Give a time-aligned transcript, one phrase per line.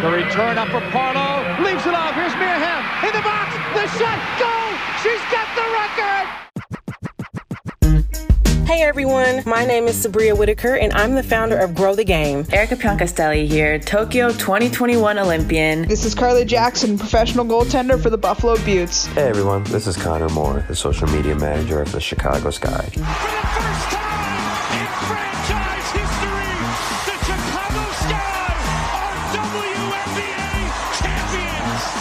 [0.00, 1.62] The return up for Parlow.
[1.62, 2.14] Leaves it off.
[2.14, 3.54] Here's Mia Hamm in the box.
[3.74, 4.18] The shot.
[4.40, 4.50] Go!
[5.02, 6.28] She's got the record!
[8.66, 12.46] Hey everyone, my name is Sabria Whitaker and I'm the founder of Grow the Game.
[12.52, 15.86] Erika Piancastelli here, Tokyo 2021 Olympian.
[15.86, 19.06] This is Carly Jackson, professional goaltender for the Buffalo Beauts.
[19.06, 22.88] Hey everyone, this is Connor Moore, the social media manager of the Chicago Sky.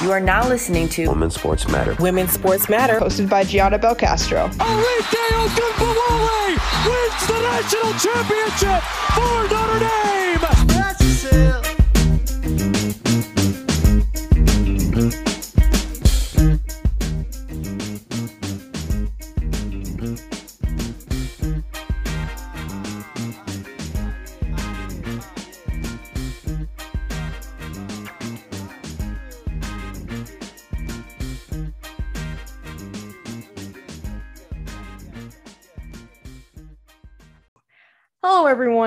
[0.02, 1.96] You are now listening to Women's Sports Matter.
[2.00, 3.00] Women's Sports Matter.
[3.00, 4.50] Hosted by Gianna Belcastro.
[4.54, 8.82] Arike Ogunbowale wins the national championship
[9.14, 11.70] for Notre Dame.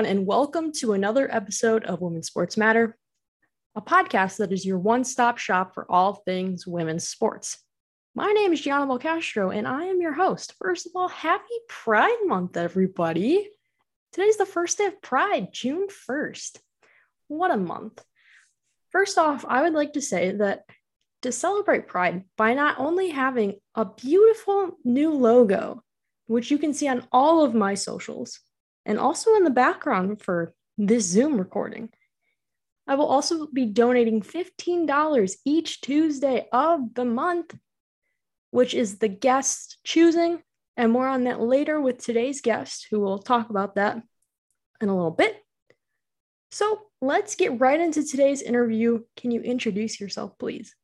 [0.05, 2.95] Everyone, and welcome to another episode of Women's Sports Matter,
[3.75, 7.57] a podcast that is your one stop shop for all things women's sports.
[8.13, 10.53] My name is Gianna Belcastro, and I am your host.
[10.59, 13.49] First of all, happy Pride Month, everybody.
[14.13, 16.59] Today's the first day of Pride, June 1st.
[17.27, 18.03] What a month.
[18.91, 20.65] First off, I would like to say that
[21.23, 25.81] to celebrate Pride by not only having a beautiful new logo,
[26.27, 28.39] which you can see on all of my socials,
[28.85, 31.89] and also in the background for this Zoom recording.
[32.87, 37.55] I will also be donating $15 each Tuesday of the month,
[38.51, 40.41] which is the guest choosing,
[40.77, 44.01] and more on that later with today's guest, who will talk about that
[44.81, 45.35] in a little bit.
[46.51, 49.01] So let's get right into today's interview.
[49.17, 50.75] Can you introduce yourself, please?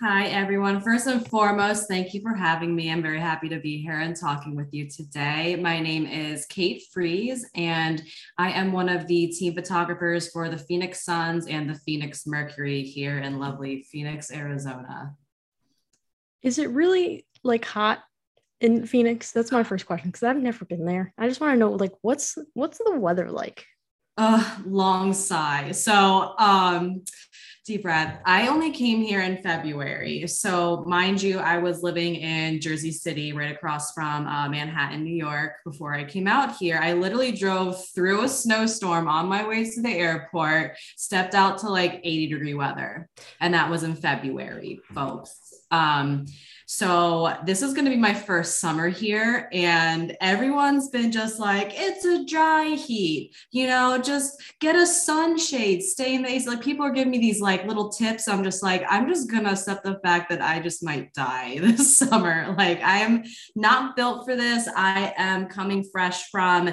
[0.00, 0.80] Hi, everyone.
[0.80, 2.90] First and foremost, thank you for having me.
[2.90, 5.54] I'm very happy to be here and talking with you today.
[5.54, 8.02] My name is Kate Frese, and
[8.36, 12.82] I am one of the team photographers for the Phoenix Suns and the Phoenix Mercury
[12.82, 15.14] here in lovely Phoenix, Arizona.
[16.42, 18.00] Is it really like hot
[18.60, 19.30] in Phoenix?
[19.30, 21.14] That's my first question because I've never been there.
[21.16, 23.64] I just want to know like what's what's the weather like?
[24.16, 25.70] Uh, long sigh.
[25.70, 27.04] So, um,
[27.64, 28.20] deep breath.
[28.26, 30.26] I only came here in February.
[30.26, 35.14] So, mind you, I was living in Jersey City, right across from uh, Manhattan, New
[35.14, 36.78] York, before I came out here.
[36.82, 41.70] I literally drove through a snowstorm on my way to the airport, stepped out to
[41.70, 43.08] like 80 degree weather.
[43.40, 45.54] And that was in February, folks.
[45.70, 46.26] Um,
[46.66, 51.72] so this is going to be my first summer here, and everyone's been just like,
[51.74, 56.48] it's a dry heat, you know, just get a sunshade, stay in the AC.
[56.48, 58.28] Like people are giving me these like little tips.
[58.28, 61.98] I'm just like, I'm just gonna accept the fact that I just might die this
[61.98, 62.54] summer.
[62.56, 64.68] Like I am not built for this.
[64.74, 66.72] I am coming fresh from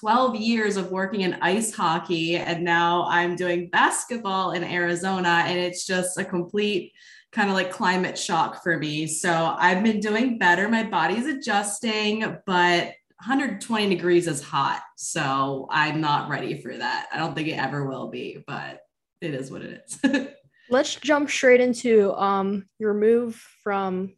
[0.00, 5.58] 12 years of working in ice hockey, and now I'm doing basketball in Arizona, and
[5.58, 6.92] it's just a complete
[7.34, 9.06] kind of like climate shock for me.
[9.08, 10.68] So I've been doing better.
[10.68, 12.94] My body's adjusting, but
[13.26, 14.82] 120 degrees is hot.
[14.96, 17.08] So I'm not ready for that.
[17.12, 18.80] I don't think it ever will be, but
[19.20, 20.28] it is what it is.
[20.70, 24.14] Let's jump straight into um your move from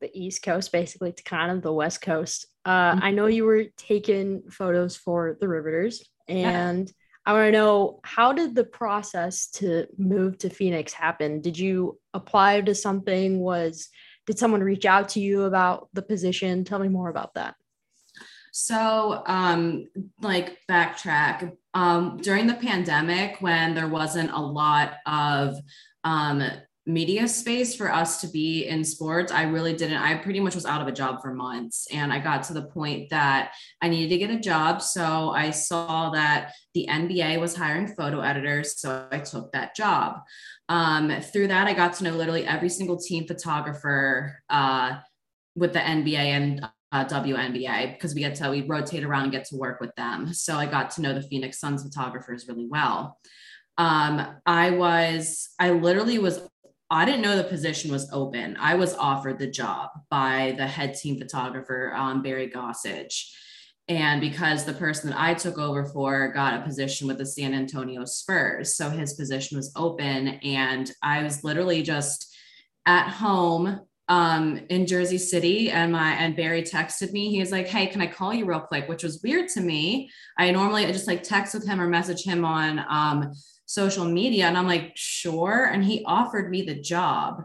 [0.00, 2.46] the East Coast basically to kind of the West Coast.
[2.64, 6.92] Uh, I know you were taking photos for the Riveters and
[7.28, 11.42] I want to know how did the process to move to Phoenix happen?
[11.42, 13.40] Did you apply to something?
[13.40, 13.90] Was
[14.26, 16.64] did someone reach out to you about the position?
[16.64, 17.54] Tell me more about that.
[18.50, 19.88] So, um,
[20.22, 25.54] like backtrack um, during the pandemic when there wasn't a lot of
[26.04, 26.42] um,
[26.88, 29.98] media space for us to be in sports, I really didn't.
[29.98, 31.86] I pretty much was out of a job for months.
[31.92, 34.80] And I got to the point that I needed to get a job.
[34.80, 38.80] So I saw that the NBA was hiring photo editors.
[38.80, 40.20] So I took that job.
[40.70, 44.96] Um, through that, I got to know literally every single team photographer uh,
[45.54, 49.44] with the NBA and uh, WNBA because we get to we rotate around and get
[49.46, 50.32] to work with them.
[50.32, 53.18] So I got to know the Phoenix Suns photographers really well.
[53.76, 56.40] Um, I was I literally was
[56.90, 58.56] I didn't know the position was open.
[58.58, 63.30] I was offered the job by the head team photographer, um, Barry Gossage.
[63.88, 67.54] And because the person that I took over for got a position with the San
[67.54, 70.28] Antonio Spurs, so his position was open.
[70.42, 72.34] And I was literally just
[72.84, 77.30] at home um, in Jersey City, and my and Barry texted me.
[77.30, 80.10] He was like, "Hey, can I call you real quick?" Which was weird to me.
[80.38, 83.32] I normally I just like text with him or message him on um,
[83.68, 84.46] social media.
[84.46, 85.66] And I'm like, sure.
[85.66, 87.44] And he offered me the job.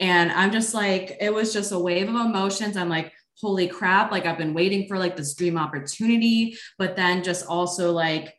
[0.00, 2.76] And I'm just like, it was just a wave of emotions.
[2.76, 7.22] I'm like, holy crap, like I've been waiting for like this dream opportunity, but then
[7.22, 8.34] just also like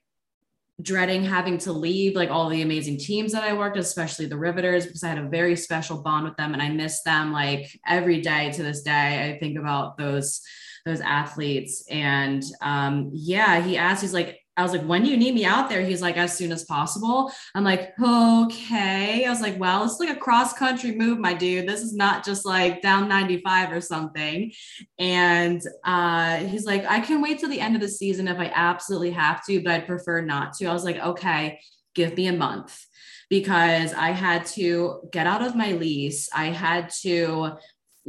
[0.81, 4.87] dreading having to leave like all the amazing teams that I worked, especially the Riveters,
[4.87, 8.21] because I had a very special bond with them and I miss them like every
[8.21, 9.29] day to this day.
[9.29, 10.41] I think about those
[10.85, 15.15] those athletes and um yeah he asked he's like I was like, when do you
[15.15, 15.81] need me out there?
[15.81, 17.31] He's like, as soon as possible.
[17.55, 19.23] I'm like, okay.
[19.25, 21.65] I was like, well, it's like a cross country move, my dude.
[21.65, 24.51] This is not just like down 95 or something.
[24.97, 28.51] And uh, he's like, I can wait till the end of the season if I
[28.53, 30.65] absolutely have to, but I'd prefer not to.
[30.65, 31.61] I was like, okay,
[31.95, 32.85] give me a month
[33.29, 36.29] because I had to get out of my lease.
[36.33, 37.53] I had to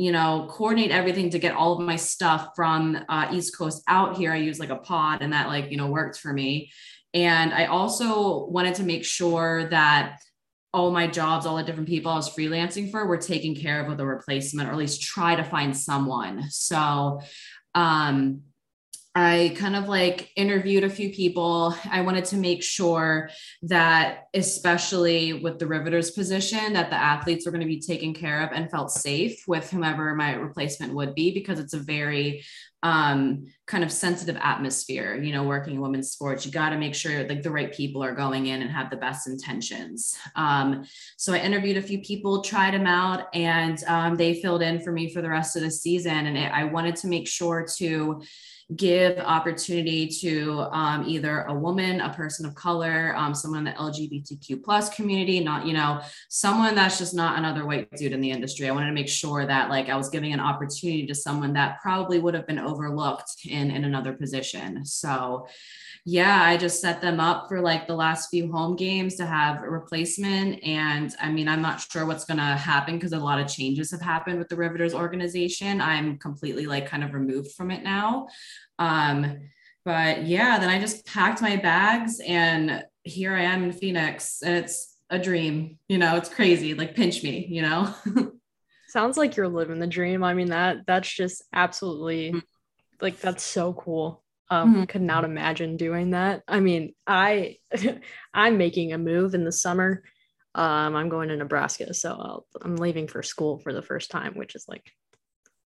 [0.00, 4.16] you know, coordinate everything to get all of my stuff from uh, East Coast out
[4.16, 4.32] here.
[4.32, 6.72] I use like a pod and that like, you know, worked for me.
[7.12, 10.16] And I also wanted to make sure that
[10.72, 13.88] all my jobs, all the different people I was freelancing for were taken care of
[13.88, 16.44] with a replacement or at least try to find someone.
[16.48, 17.20] So,
[17.74, 18.40] um,
[19.12, 21.74] I kind of like interviewed a few people.
[21.90, 23.30] I wanted to make sure
[23.62, 28.42] that, especially with the Riveters position, that the athletes were going to be taken care
[28.42, 32.44] of and felt safe with whomever my replacement would be, because it's a very
[32.84, 36.46] um, kind of sensitive atmosphere, you know, working in women's sports.
[36.46, 38.96] You got to make sure like the right people are going in and have the
[38.96, 40.16] best intentions.
[40.36, 40.84] Um,
[41.18, 44.92] so I interviewed a few people, tried them out, and um, they filled in for
[44.92, 46.26] me for the rest of the season.
[46.26, 48.22] And it, I wanted to make sure to
[48.76, 53.80] give opportunity to um, either a woman, a person of color, um, someone in the
[53.80, 58.30] LGBTQ plus community, not, you know, someone that's just not another white dude in the
[58.30, 58.68] industry.
[58.68, 61.80] I wanted to make sure that like I was giving an opportunity to someone that
[61.80, 64.84] probably would have been overlooked in, in another position.
[64.84, 65.48] So
[66.06, 69.62] yeah, I just set them up for like the last few home games to have
[69.62, 70.62] a replacement.
[70.64, 73.90] And I mean, I'm not sure what's going to happen because a lot of changes
[73.90, 75.80] have happened with the Riveters organization.
[75.80, 78.28] I'm completely like kind of removed from it now.
[78.78, 79.40] Um,
[79.84, 84.56] but yeah, then I just packed my bags and here I am in Phoenix and
[84.56, 86.74] it's a dream, you know, it's crazy.
[86.74, 87.94] Like pinch me, you know?
[88.88, 90.24] Sounds like you're living the dream.
[90.24, 92.42] I mean, that that's just absolutely mm.
[93.00, 94.84] like that's so cool um mm-hmm.
[94.84, 96.42] could not imagine doing that.
[96.46, 97.56] I mean i
[98.34, 100.02] i'm making a move in the summer.
[100.54, 104.34] Um i'm going to nebraska so i am leaving for school for the first time
[104.34, 104.90] which is like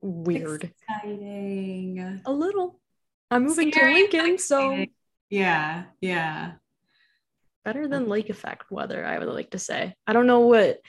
[0.02, 0.72] weird.
[0.92, 2.22] Exciting.
[2.26, 2.80] A little.
[3.32, 4.86] I'm moving to lincoln so
[5.30, 6.54] yeah yeah.
[7.64, 9.96] Better than lake effect weather i would like to say.
[10.06, 10.80] I don't know what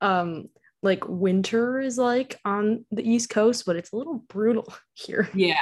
[0.00, 0.48] um
[0.82, 5.30] like winter is like on the east coast but it's a little brutal here.
[5.32, 5.54] Yeah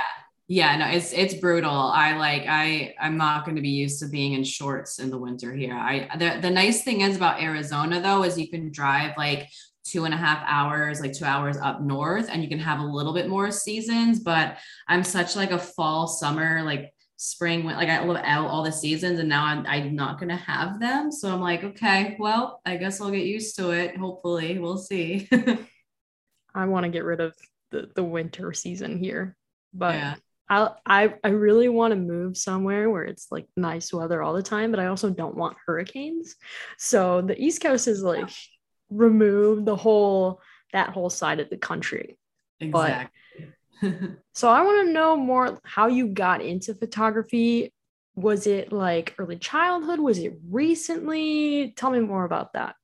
[0.53, 1.71] yeah no it's it's brutal.
[1.71, 5.17] I like i i'm not going to be used to being in shorts in the
[5.17, 5.75] winter here.
[5.75, 9.49] I the, the nice thing is about arizona though is you can drive like
[9.83, 12.85] two and a half hours like two hours up north and you can have a
[12.85, 14.59] little bit more seasons but
[14.89, 19.19] i'm such like a fall summer like spring like i love out all the seasons
[19.19, 21.11] and now i'm, I'm not going to have them.
[21.11, 23.97] So i'm like okay well i guess i'll get used to it.
[23.97, 25.31] Hopefully we'll see.
[26.55, 27.35] I want to get rid of
[27.71, 29.35] the, the winter season here
[29.73, 30.15] but yeah.
[30.49, 34.43] I I I really want to move somewhere where it's like nice weather all the
[34.43, 36.37] time, but I also don't want hurricanes.
[36.79, 38.31] So the East Coast is like
[38.91, 40.41] remove the whole
[40.73, 42.19] that whole side of the country.
[42.61, 43.09] Exactly.
[43.81, 43.91] But,
[44.35, 47.73] so I want to know more how you got into photography.
[48.15, 49.99] Was it like early childhood?
[49.99, 51.73] Was it recently?
[51.77, 52.77] Tell me more about that.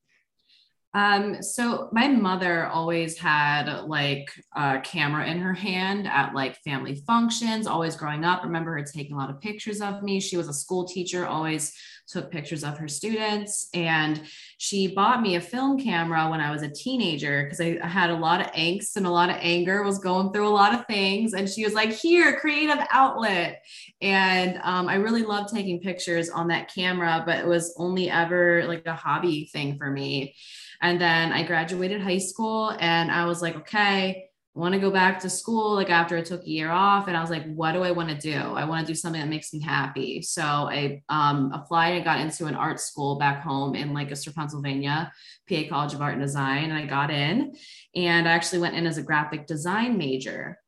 [0.95, 7.02] Um, so my mother always had like a camera in her hand at like family
[7.07, 8.40] functions, always growing up.
[8.40, 10.18] I remember her taking a lot of pictures of me.
[10.18, 11.75] She was a school teacher, always
[12.09, 13.68] took pictures of her students.
[13.75, 14.23] And
[14.57, 18.16] she bought me a film camera when I was a teenager because I, had a
[18.16, 21.35] lot of angst and a lot of anger, was going through a lot of things.
[21.35, 23.62] And she was like, here, creative outlet.
[24.00, 28.64] And um, I really loved taking pictures on that camera, but it was only ever
[28.66, 30.35] like a hobby thing for me.
[30.80, 34.90] And then I graduated high school and I was like, okay, I want to go
[34.90, 37.06] back to school like after I took a year off.
[37.06, 38.37] And I was like, what do I want to do?
[38.37, 40.20] I want to do something that makes me happy.
[40.23, 45.12] So I um, applied and got into an art school back home in Lancaster, Pennsylvania,
[45.49, 46.70] PA College of Art and Design.
[46.70, 47.54] And I got in
[47.94, 50.58] and I actually went in as a graphic design major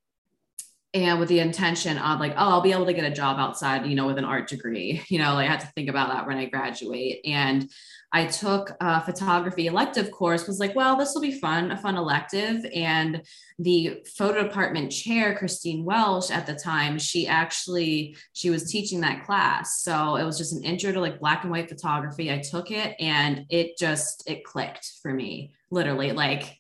[0.93, 3.87] and with the intention of like oh i'll be able to get a job outside
[3.87, 6.27] you know with an art degree you know like i had to think about that
[6.27, 7.71] when i graduate and
[8.13, 11.97] I took a photography elective course, was like, well, this will be fun, a fun
[11.97, 12.65] elective.
[12.75, 13.23] And
[13.59, 19.25] the photo department chair, Christine Welsh, at the time, she actually she was teaching that
[19.25, 19.83] class.
[19.83, 22.33] So it was just an intro to like black and white photography.
[22.33, 26.59] I took it and it just it clicked for me, literally, like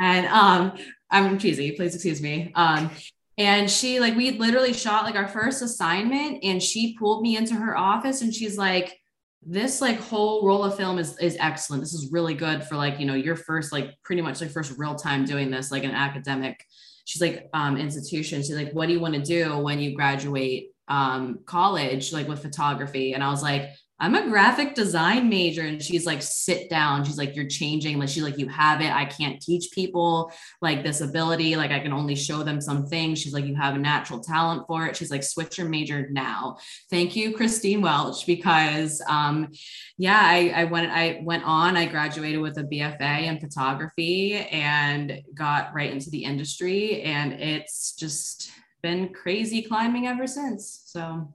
[0.00, 0.72] and um
[1.10, 2.50] I'm cheesy, please excuse me.
[2.56, 2.90] Um
[3.38, 7.54] and she like we literally shot like our first assignment and she pulled me into
[7.54, 8.98] her office and she's like
[9.44, 11.82] this like whole roll of film is is excellent.
[11.82, 14.78] This is really good for like, you know, your first like pretty much like first
[14.78, 16.64] real time doing this like an academic.
[17.04, 18.40] She's like um institution.
[18.40, 22.42] She's like, what do you want to do when you graduate um college like with
[22.42, 23.14] photography?
[23.14, 23.70] And I was like,
[24.02, 25.62] I'm a graphic design major.
[25.62, 27.04] And she's like, sit down.
[27.04, 28.00] She's like, you're changing.
[28.00, 28.92] Like, she's like, you have it.
[28.92, 31.54] I can't teach people like this ability.
[31.54, 33.20] Like, I can only show them some things.
[33.20, 34.96] She's like, you have a natural talent for it.
[34.96, 36.56] She's like, switch your major now.
[36.90, 39.52] Thank you, Christine Welch, because um,
[39.96, 45.22] yeah, I, I went, I went on, I graduated with a BFA in photography and
[45.32, 47.02] got right into the industry.
[47.02, 48.50] And it's just
[48.82, 50.82] been crazy climbing ever since.
[50.86, 51.32] So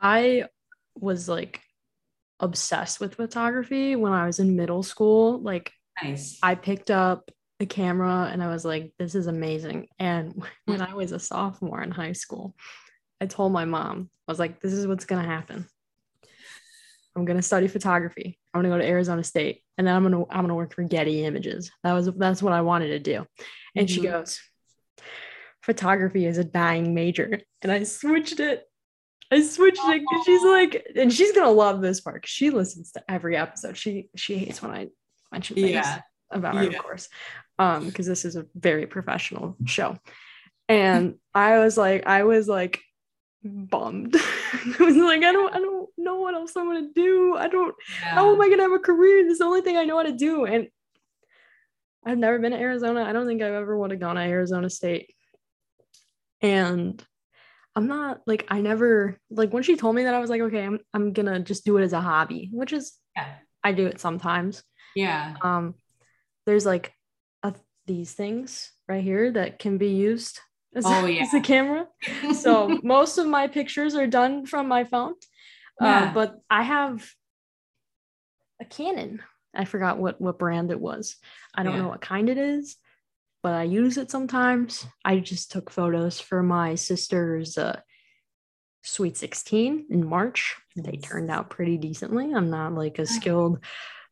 [0.00, 0.44] I
[1.00, 1.60] was like
[2.40, 5.40] obsessed with photography when I was in middle school.
[5.40, 5.72] Like,
[6.02, 6.38] nice.
[6.42, 9.88] I picked up a camera and I was like, this is amazing.
[9.98, 12.54] And when I was a sophomore in high school,
[13.20, 15.66] I told my mom, I was like, this is what's going to happen.
[17.14, 18.38] I'm going to study photography.
[18.52, 20.54] I'm going to go to Arizona State and then I'm going to I'm going to
[20.54, 21.70] work for Getty Images.
[21.82, 23.26] That was that's what I wanted to do.
[23.74, 23.94] And mm-hmm.
[23.94, 24.38] she goes,
[25.62, 27.40] photography is a dying major.
[27.62, 28.65] And I switched it
[29.30, 32.26] I switched it because she's like, and she's gonna love this part.
[32.26, 33.76] She listens to every episode.
[33.76, 34.88] She she hates when I
[35.32, 36.00] mention things yeah.
[36.30, 36.78] about her, yeah.
[36.78, 37.08] of course,
[37.58, 39.96] um, because this is a very professional show.
[40.68, 42.80] And I was like, I was like
[43.44, 44.14] bummed.
[44.80, 47.36] I was like, I don't, I don't know what else I'm gonna do.
[47.36, 47.74] I don't.
[48.00, 48.14] Yeah.
[48.14, 49.24] How am I gonna have a career?
[49.24, 50.44] This is the only thing I know how to do.
[50.44, 50.68] And
[52.04, 53.02] I've never been to Arizona.
[53.02, 55.12] I don't think I've ever would have gone to Arizona State.
[56.40, 57.04] And
[57.76, 60.64] I'm not like I never like when she told me that I was like okay
[60.64, 63.34] I'm I'm gonna just do it as a hobby which is yeah.
[63.62, 64.64] I do it sometimes.
[64.94, 65.36] Yeah.
[65.42, 65.74] Um
[66.46, 66.94] there's like
[67.42, 67.54] a,
[67.86, 70.40] these things right here that can be used
[70.74, 71.22] as, oh, yeah.
[71.24, 71.86] as a camera.
[72.34, 75.14] So most of my pictures are done from my phone.
[75.80, 76.04] Uh, yeah.
[76.04, 77.06] uh, but I have
[78.60, 79.22] a Canon.
[79.54, 81.16] I forgot what what brand it was.
[81.54, 81.82] I don't yeah.
[81.82, 82.76] know what kind it is
[83.46, 84.84] but I use it sometimes.
[85.04, 87.78] I just took photos for my sister's uh,
[88.82, 90.56] Sweet 16 in March.
[90.74, 92.34] They turned out pretty decently.
[92.34, 93.62] I'm not like a skilled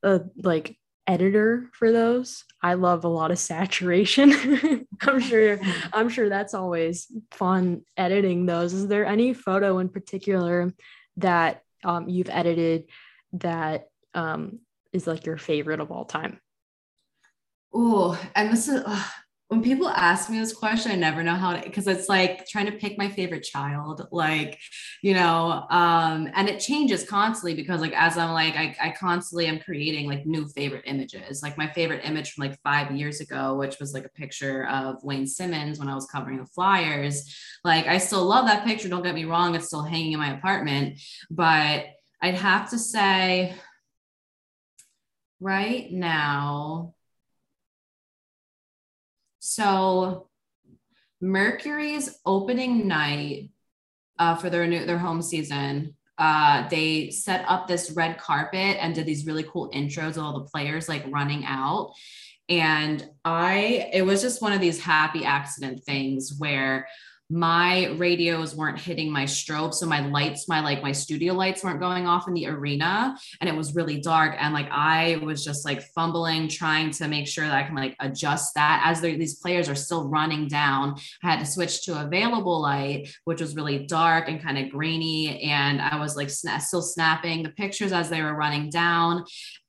[0.04, 2.44] uh, like editor for those.
[2.62, 4.86] I love a lot of saturation.
[5.00, 5.58] I'm sure
[5.92, 8.72] I'm sure that's always fun editing those.
[8.72, 10.72] Is there any photo in particular
[11.16, 12.84] that um, you've edited
[13.32, 14.60] that um,
[14.92, 16.38] is like your favorite of all time?
[17.76, 18.84] Oh, and this is
[19.48, 22.64] when people ask me this question, I never know how to because it's like trying
[22.66, 24.58] to pick my favorite child, like,
[25.02, 29.46] you know, um, and it changes constantly because like as I'm like, I, I constantly
[29.46, 31.42] am creating like new favorite images.
[31.42, 35.04] Like my favorite image from like five years ago, which was like a picture of
[35.04, 37.36] Wayne Simmonds when I was covering the Flyers.
[37.64, 40.34] Like I still love that picture, don't get me wrong, it's still hanging in my
[40.36, 40.98] apartment,
[41.30, 41.84] but
[42.22, 43.54] I'd have to say
[45.38, 46.93] right now
[49.46, 50.26] so
[51.20, 53.50] Mercury's opening night
[54.18, 58.94] uh, for their new their home season, uh, they set up this red carpet and
[58.94, 61.92] did these really cool intros of all the players like running out.
[62.48, 66.88] And I, it was just one of these happy accident things where
[67.34, 71.80] my radios weren't hitting my strobe so my lights my like my studio lights weren't
[71.80, 75.64] going off in the arena and it was really dark and like i was just
[75.64, 79.68] like fumbling trying to make sure that i can like adjust that as these players
[79.68, 84.28] are still running down i had to switch to available light which was really dark
[84.28, 88.22] and kind of grainy and i was like sna- still snapping the pictures as they
[88.22, 89.24] were running down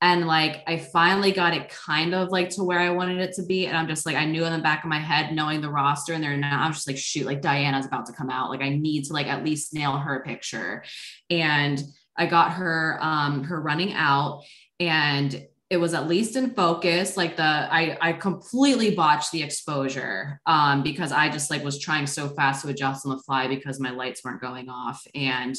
[0.05, 3.43] and like I finally got it kind of like to where I wanted it to
[3.43, 3.65] be.
[3.65, 6.13] And I'm just like, I knew in the back of my head, knowing the roster,
[6.13, 8.49] and they're now I'm just like, shoot, like Diana's about to come out.
[8.49, 10.83] Like I need to like at least nail her picture.
[11.29, 11.81] And
[12.17, 14.43] I got her um her running out
[14.79, 20.39] and it was at least in focus like the i i completely botched the exposure
[20.45, 23.79] um because i just like was trying so fast to adjust on the fly because
[23.79, 25.55] my lights weren't going off and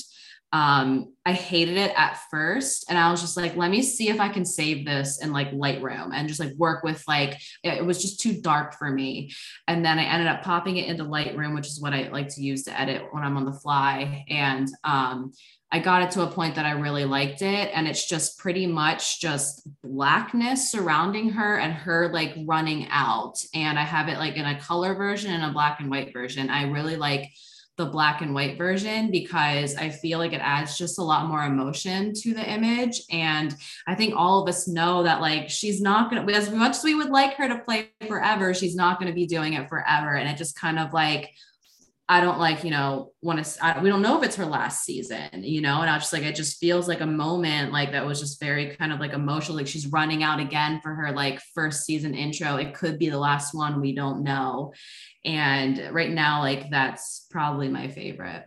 [0.52, 2.86] um, I hated it at first.
[2.88, 5.50] And I was just like, let me see if I can save this in like
[5.50, 9.32] Lightroom and just like work with like, it was just too dark for me.
[9.66, 12.42] And then I ended up popping it into Lightroom, which is what I like to
[12.42, 14.24] use to edit when I'm on the fly.
[14.28, 15.32] And um,
[15.72, 17.70] I got it to a point that I really liked it.
[17.74, 23.36] And it's just pretty much just blackness surrounding her and her like running out.
[23.52, 26.50] And I have it like in a color version and a black and white version.
[26.50, 27.32] I really like
[27.76, 31.44] the black and white version because I feel like it adds just a lot more
[31.44, 33.02] emotion to the image.
[33.10, 33.54] And
[33.86, 36.84] I think all of us know that like she's not going to, as much as
[36.84, 40.14] we would like her to play forever, she's not going to be doing it forever.
[40.14, 41.30] And it just kind of like,
[42.08, 45.42] I don't like, you know, want to, we don't know if it's her last season,
[45.42, 48.06] you know, and I was just like, it just feels like a moment like that
[48.06, 49.56] was just very kind of like emotional.
[49.56, 52.56] Like she's running out again for her like first season intro.
[52.56, 53.80] It could be the last one.
[53.80, 54.72] We don't know.
[55.26, 58.46] And right now, like that's probably my favorite.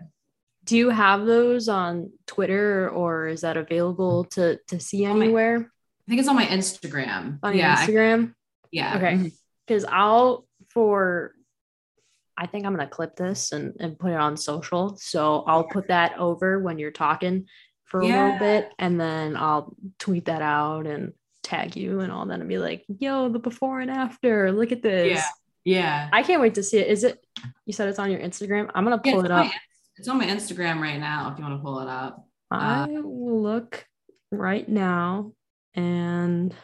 [0.64, 5.58] Do you have those on Twitter or is that available to, to see anywhere?
[5.60, 7.40] I think it's on my Instagram.
[7.44, 8.30] On yeah, Instagram?
[8.30, 8.34] I,
[8.72, 8.96] yeah.
[8.98, 9.14] Okay.
[9.14, 9.28] Mm-hmm.
[9.68, 11.34] Because I'll, for
[12.38, 14.96] I think I'm gonna clip this and, and put it on social.
[14.96, 17.48] So I'll put that over when you're talking
[17.84, 18.24] for a yeah.
[18.24, 21.12] little bit and then I'll tweet that out and
[21.44, 24.52] tag you and all that and be like, yo, the before and after.
[24.54, 25.18] Look at this.
[25.18, 25.24] Yeah.
[25.70, 26.10] Yeah.
[26.12, 26.88] I can't wait to see it.
[26.88, 27.24] Is it
[27.68, 28.72] you said it's on your Instagram?
[28.74, 29.46] I'm gonna pull yeah, it up.
[29.46, 29.54] My,
[29.98, 32.26] it's on my Instagram right now if you want to pull it up.
[32.50, 33.86] I uh, will look
[34.32, 35.34] right now
[35.76, 36.56] and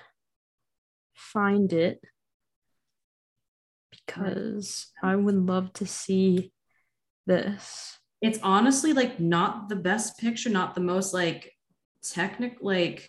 [1.14, 2.02] find it
[3.92, 6.52] because I would love to see
[7.28, 8.00] this.
[8.24, 11.54] It's honestly like not the best picture, not the most like
[12.02, 13.08] technical, like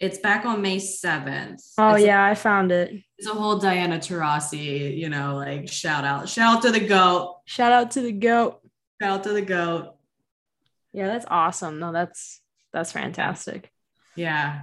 [0.00, 1.74] it's back on May 7th.
[1.76, 3.02] Oh it's yeah, a, I found it.
[3.18, 7.36] It's a whole Diana Taurasi, you know, like shout out, shout out to the goat.
[7.44, 8.60] Shout out to the goat.
[9.00, 9.94] Shout out to the goat.
[10.92, 11.78] Yeah, that's awesome.
[11.78, 12.40] No, that's
[12.72, 13.70] that's fantastic.
[14.16, 14.62] Yeah.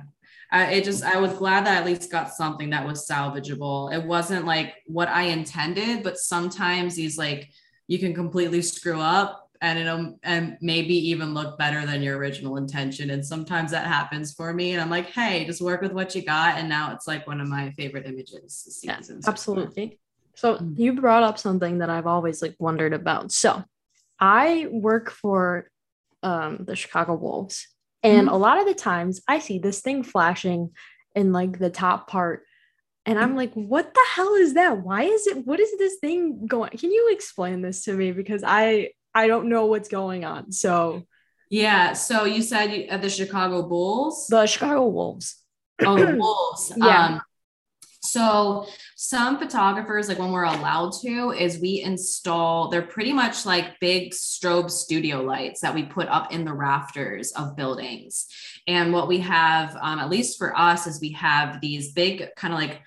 [0.52, 3.94] I, it just I was glad that I at least got something that was salvageable.
[3.94, 7.50] It wasn't like what I intended, but sometimes these like
[7.88, 12.58] you can completely screw up and it'll and maybe even look better than your original
[12.58, 13.10] intention.
[13.10, 14.74] And sometimes that happens for me.
[14.74, 16.58] And I'm like, hey, just work with what you got.
[16.58, 20.00] And now it's like one of my favorite images Yeah, absolutely.
[20.36, 20.82] So mm-hmm.
[20.82, 23.32] you brought up something that I've always like wondered about.
[23.32, 23.64] So
[24.20, 25.70] I work for
[26.24, 27.68] um, the Chicago Wolves
[28.04, 28.36] and mm-hmm.
[28.36, 30.72] a lot of the times I see this thing flashing
[31.16, 32.44] in like the top part.
[33.06, 34.84] And I'm like, what the hell is that?
[34.84, 35.48] Why is it?
[35.48, 36.72] What is this thing going?
[36.72, 38.12] Can you explain this to me?
[38.12, 40.52] Because I I don't know what's going on.
[40.52, 41.04] So
[41.50, 41.94] yeah.
[41.94, 44.28] So you said you, at the Chicago Bulls?
[44.28, 45.44] The Chicago Wolves.
[45.84, 46.74] Oh, the Wolves.
[46.78, 47.06] yeah.
[47.06, 47.22] Um,
[48.04, 53.80] so some photographers, like when we're allowed to, is we install, they're pretty much like
[53.80, 58.28] big strobe studio lights that we put up in the rafters of buildings.
[58.68, 62.54] And what we have, um, at least for us, is we have these big kind
[62.54, 62.82] of like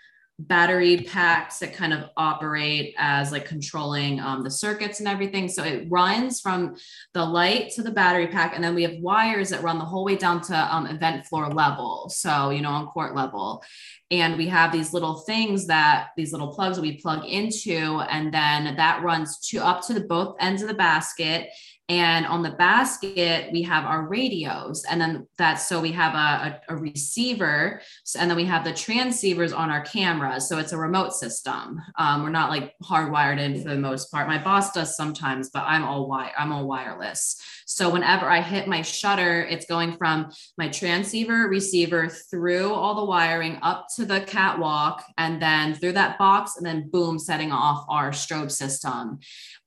[0.46, 5.48] battery packs that kind of operate as like controlling um, the circuits and everything.
[5.48, 6.76] So it runs from
[7.14, 10.04] the light to the battery pack, and then we have wires that run the whole
[10.04, 12.08] way down to um, event floor level.
[12.08, 13.62] So you know on court level,
[14.10, 18.32] and we have these little things that these little plugs that we plug into, and
[18.32, 21.50] then that runs to up to the both ends of the basket
[21.90, 24.84] and on the basket, we have our radios.
[24.88, 27.82] And then that's so we have a, a, a, receiver.
[28.16, 30.48] And then we have the transceivers on our cameras.
[30.48, 31.82] So it's a remote system.
[31.98, 34.28] Um, we're not like hardwired in for the most part.
[34.28, 37.42] My boss does sometimes, but I'm all wire, I'm all wireless.
[37.66, 43.04] So whenever I hit my shutter, it's going from my transceiver receiver through all the
[43.04, 47.84] wiring up to the catwalk and then through that box and then boom, setting off
[47.88, 49.18] our strobe system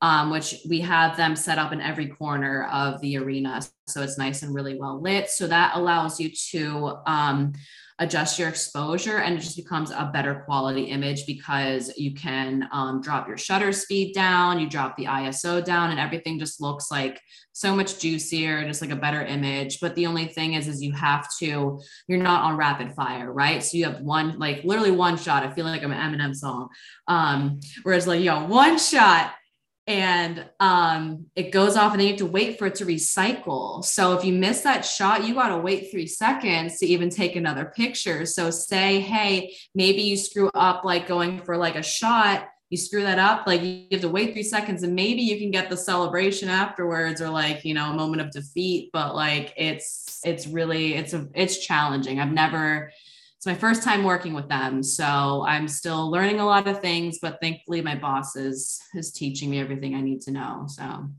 [0.03, 3.61] um, which we have them set up in every corner of the arena.
[3.87, 5.29] So it's nice and really well lit.
[5.29, 7.53] So that allows you to um,
[7.99, 12.99] adjust your exposure and it just becomes a better quality image because you can um,
[12.99, 17.21] drop your shutter speed down, you drop the ISO down, and everything just looks like
[17.53, 19.79] so much juicier, just like a better image.
[19.79, 23.63] But the only thing is, is you have to, you're not on rapid fire, right?
[23.63, 25.43] So you have one, like literally one shot.
[25.43, 26.67] I feel like I'm an Eminem song.
[27.07, 29.31] Um, whereas like, yo, one shot
[29.85, 33.83] and um, it goes off and then you have to wait for it to recycle.
[33.83, 37.35] So if you miss that shot, you got to wait three seconds to even take
[37.35, 38.25] another picture.
[38.25, 43.03] So say, hey, maybe you screw up like going for like a shot, you screw
[43.03, 45.77] that up, like you have to wait three seconds and maybe you can get the
[45.77, 48.89] celebration afterwards or like, you know, a moment of defeat.
[48.93, 52.19] But like it's, it's really, it's a, it's challenging.
[52.19, 52.91] I've never,
[53.43, 57.19] it's my first time working with them so i'm still learning a lot of things
[57.21, 61.09] but thankfully my boss is is teaching me everything i need to know so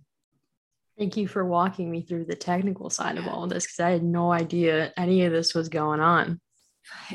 [0.99, 3.91] thank you for walking me through the technical side of all of this because i
[3.91, 6.41] had no idea any of this was going on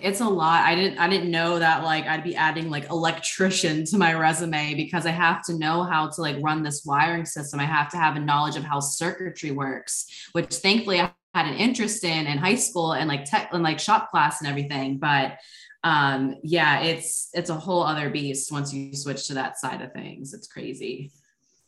[0.01, 0.65] it's a lot.
[0.65, 4.73] I didn't I didn't know that like I'd be adding like electrician to my resume
[4.73, 7.59] because I have to know how to like run this wiring system.
[7.59, 11.55] I have to have a knowledge of how circuitry works, which thankfully I had an
[11.55, 14.97] interest in in high school and like tech and like shop class and everything.
[14.97, 15.37] But
[15.83, 19.93] um yeah, it's it's a whole other beast once you switch to that side of
[19.93, 20.33] things.
[20.33, 21.11] It's crazy.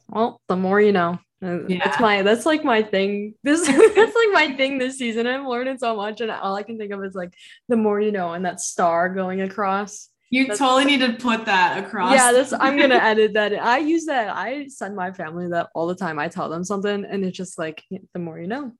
[0.09, 1.19] Well, the more you know.
[1.43, 1.79] Uh, Yeah.
[1.83, 3.35] That's my that's like my thing.
[3.43, 5.25] This that's like my thing this season.
[5.27, 7.33] I'm learning so much, and all I can think of is like
[7.69, 10.09] the more you know, and that star going across.
[10.29, 12.13] You That's- totally need to put that across.
[12.13, 13.53] Yeah, that's I'm gonna edit that.
[13.53, 14.29] I use that.
[14.35, 16.19] I send my family that all the time.
[16.19, 18.71] I tell them something, and it's just like the more you know.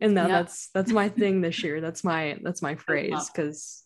[0.00, 0.28] And Yep.
[0.28, 1.80] that's that's my thing this year.
[1.80, 3.84] That's my that's my phrase because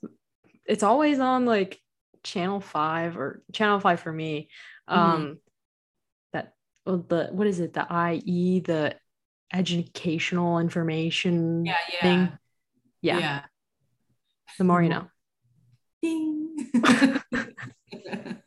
[0.66, 1.80] it's always on like
[2.22, 4.48] channel five or channel five for me.
[4.88, 5.00] Mm-hmm.
[5.00, 5.38] Um
[6.32, 6.54] that
[6.86, 7.72] well, the what is it?
[7.72, 7.86] The
[8.24, 8.96] IE, the
[9.52, 12.00] educational information yeah, yeah.
[12.00, 12.38] thing.
[13.02, 13.40] Yeah, yeah.
[14.58, 15.06] the more you know.
[16.02, 16.70] Ding.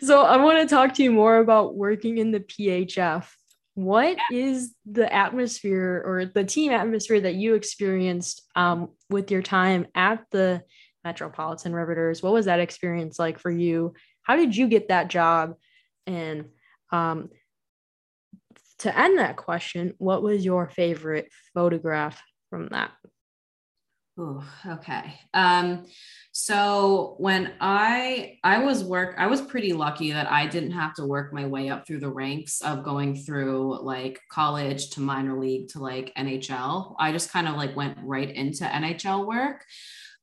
[0.00, 3.28] So I want to talk to you more about working in the PHF.
[3.74, 9.86] What is the atmosphere or the team atmosphere that you experienced um, with your time
[9.94, 10.62] at the
[11.04, 12.22] Metropolitan Riveters?
[12.22, 13.94] What was that experience like for you?
[14.22, 15.54] How did you get that job?
[16.06, 16.50] And
[16.90, 17.30] um,
[18.80, 22.90] to end that question, what was your favorite photograph from that?
[24.18, 25.18] Oh, okay.
[25.32, 25.86] Um,
[26.34, 31.04] so when I I was work, I was pretty lucky that I didn't have to
[31.04, 35.68] work my way up through the ranks of going through like college to minor league
[35.68, 36.96] to like NHL.
[36.98, 39.62] I just kind of like went right into NHL work.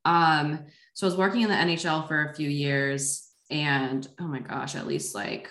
[0.03, 4.39] Um, so I was working in the NHL for a few years and oh my
[4.39, 5.49] gosh, at least like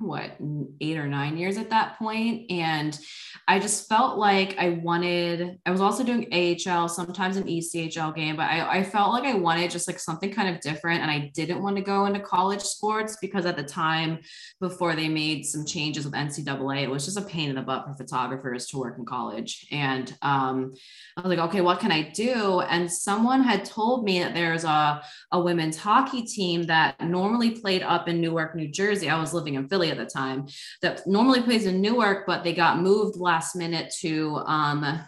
[0.00, 0.32] what
[0.80, 2.98] eight or nine years at that point and
[3.46, 8.36] i just felt like i wanted i was also doing ahl sometimes an echl game
[8.36, 11.30] but I, I felt like i wanted just like something kind of different and i
[11.34, 14.18] didn't want to go into college sports because at the time
[14.60, 17.84] before they made some changes with ncaa it was just a pain in the butt
[17.86, 20.74] for photographers to work in college and um,
[21.16, 22.60] i was like okay what can i do?
[22.60, 27.82] And someone had told me that there's a, a women's hockey team that normally played
[27.82, 29.08] up in newark new jersey.
[29.08, 30.46] I was living in philly at the time
[30.82, 35.00] that normally plays in Newark, but they got moved last minute to um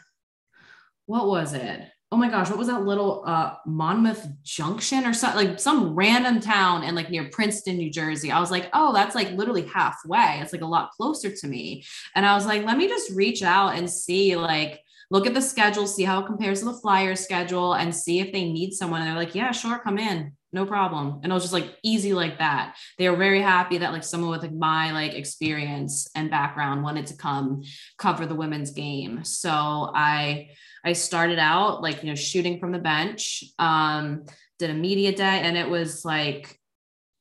[1.06, 1.82] what was it?
[2.12, 6.40] Oh my gosh, what was that little uh Monmouth Junction or something like some random
[6.40, 8.30] town and like near Princeton, New Jersey.
[8.30, 10.40] I was like, oh, that's like literally halfway.
[10.40, 11.84] It's like a lot closer to me.
[12.14, 15.42] And I was like, let me just reach out and see like look at the
[15.42, 19.00] schedule, see how it compares to the flyer schedule, and see if they need someone.
[19.00, 21.20] And they're like, yeah, sure, come in, no problem.
[21.22, 22.76] And it was just like easy like that.
[22.98, 27.06] They were very happy that like someone with like my like experience and background wanted
[27.06, 27.62] to come
[27.98, 29.22] cover the women's game.
[29.24, 30.50] So I
[30.84, 34.24] I started out like you know shooting from the bench, um,
[34.58, 36.58] did a media day, and it was like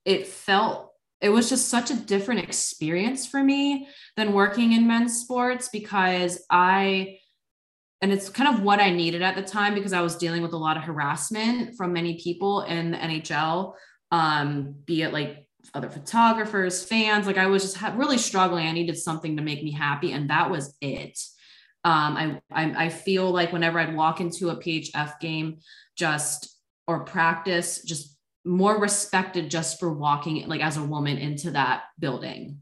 [0.05, 5.19] it felt it was just such a different experience for me than working in men's
[5.19, 7.19] sports because I
[8.01, 10.53] and it's kind of what I needed at the time because I was dealing with
[10.53, 13.73] a lot of harassment from many people in the NHL,
[14.11, 17.27] um, be it like other photographers, fans.
[17.27, 18.67] Like I was just ha- really struggling.
[18.67, 21.19] I needed something to make me happy, and that was it.
[21.83, 25.59] Um, I, I I feel like whenever I'd walk into a PHF game,
[25.95, 26.57] just
[26.87, 32.59] or practice, just more respected just for walking like as a woman into that building.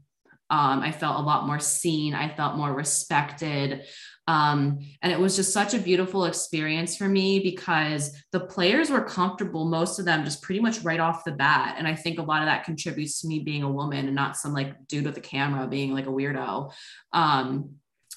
[0.50, 2.14] Um, I felt a lot more seen.
[2.14, 3.84] I felt more respected.
[4.28, 9.00] Um, and it was just such a beautiful experience for me because the players were
[9.00, 11.76] comfortable, most of them just pretty much right off the bat.
[11.78, 14.36] And I think a lot of that contributes to me being a woman and not
[14.36, 16.70] some like dude with a camera being like a weirdo.
[17.14, 17.70] Um,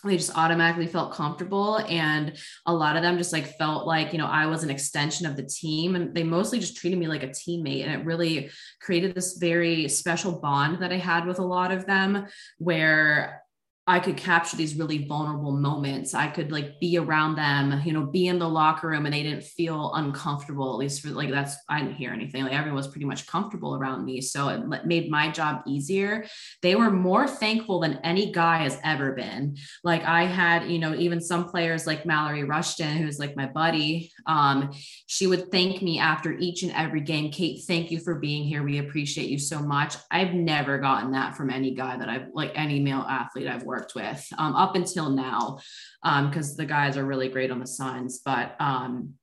[0.04, 2.34] they just automatically felt comfortable and
[2.65, 5.36] a lot of them just like felt like you know i was an extension of
[5.36, 8.50] the team and they mostly just treated me like a teammate and it really
[8.82, 12.26] created this very special bond that i had with a lot of them
[12.58, 13.40] where
[13.87, 16.13] I could capture these really vulnerable moments.
[16.13, 19.23] I could like be around them, you know, be in the locker room and they
[19.23, 22.43] didn't feel uncomfortable, at least for like that's, I didn't hear anything.
[22.43, 24.21] Like everyone was pretty much comfortable around me.
[24.21, 26.25] So it made my job easier.
[26.61, 29.57] They were more thankful than any guy has ever been.
[29.83, 34.11] Like I had, you know, even some players like Mallory Rushton, who's like my buddy,
[34.27, 34.71] um,
[35.07, 37.31] she would thank me after each and every game.
[37.31, 38.61] Kate, thank you for being here.
[38.61, 39.95] We appreciate you so much.
[40.11, 43.70] I've never gotten that from any guy that I've like any male athlete I've worked
[43.95, 45.60] with um, up until now,
[46.03, 48.21] because the guys are really great on the Suns.
[48.23, 49.13] But um,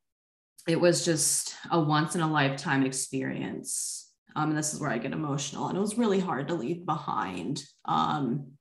[0.66, 4.11] it was just a once in a lifetime experience.
[4.37, 6.84] Um, and this is where I get emotional, and it was really hard to leave
[6.84, 7.62] behind.
[7.84, 8.52] Um,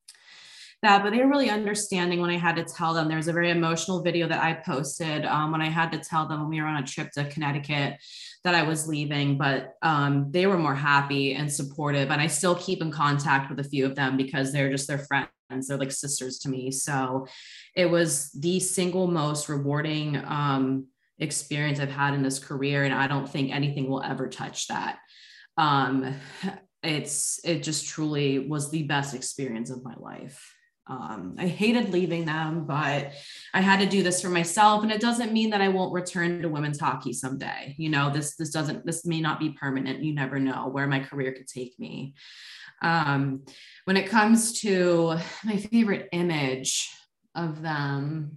[0.83, 3.07] that, but they were really understanding when I had to tell them.
[3.07, 6.41] There's a very emotional video that I posted um, when I had to tell them
[6.41, 7.97] when we were on a trip to Connecticut
[8.43, 12.11] that I was leaving, but um, they were more happy and supportive.
[12.11, 14.99] And I still keep in contact with a few of them because they're just their
[14.99, 15.67] friends friends.
[15.67, 16.71] They're like sisters to me.
[16.71, 17.27] So
[17.75, 20.87] it was the single most rewarding um,
[21.19, 22.83] experience I've had in this career.
[22.83, 24.99] And I don't think anything will ever touch that.
[25.57, 26.15] Um,
[26.83, 30.53] it's, it just truly was the best experience of my life.
[30.89, 33.11] Um, I hated leaving them, but
[33.53, 34.83] I had to do this for myself.
[34.83, 37.75] And it doesn't mean that I won't return to women's hockey someday.
[37.77, 40.01] You know, this this doesn't this may not be permanent.
[40.01, 42.13] You never know where my career could take me.
[42.81, 43.43] Um,
[43.87, 46.89] when it comes to my favorite image
[47.33, 48.31] of them,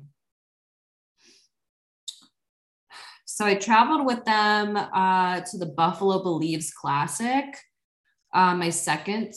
[3.25, 7.47] so I traveled with them uh, to the Buffalo Believes Classic
[8.33, 9.35] uh, my second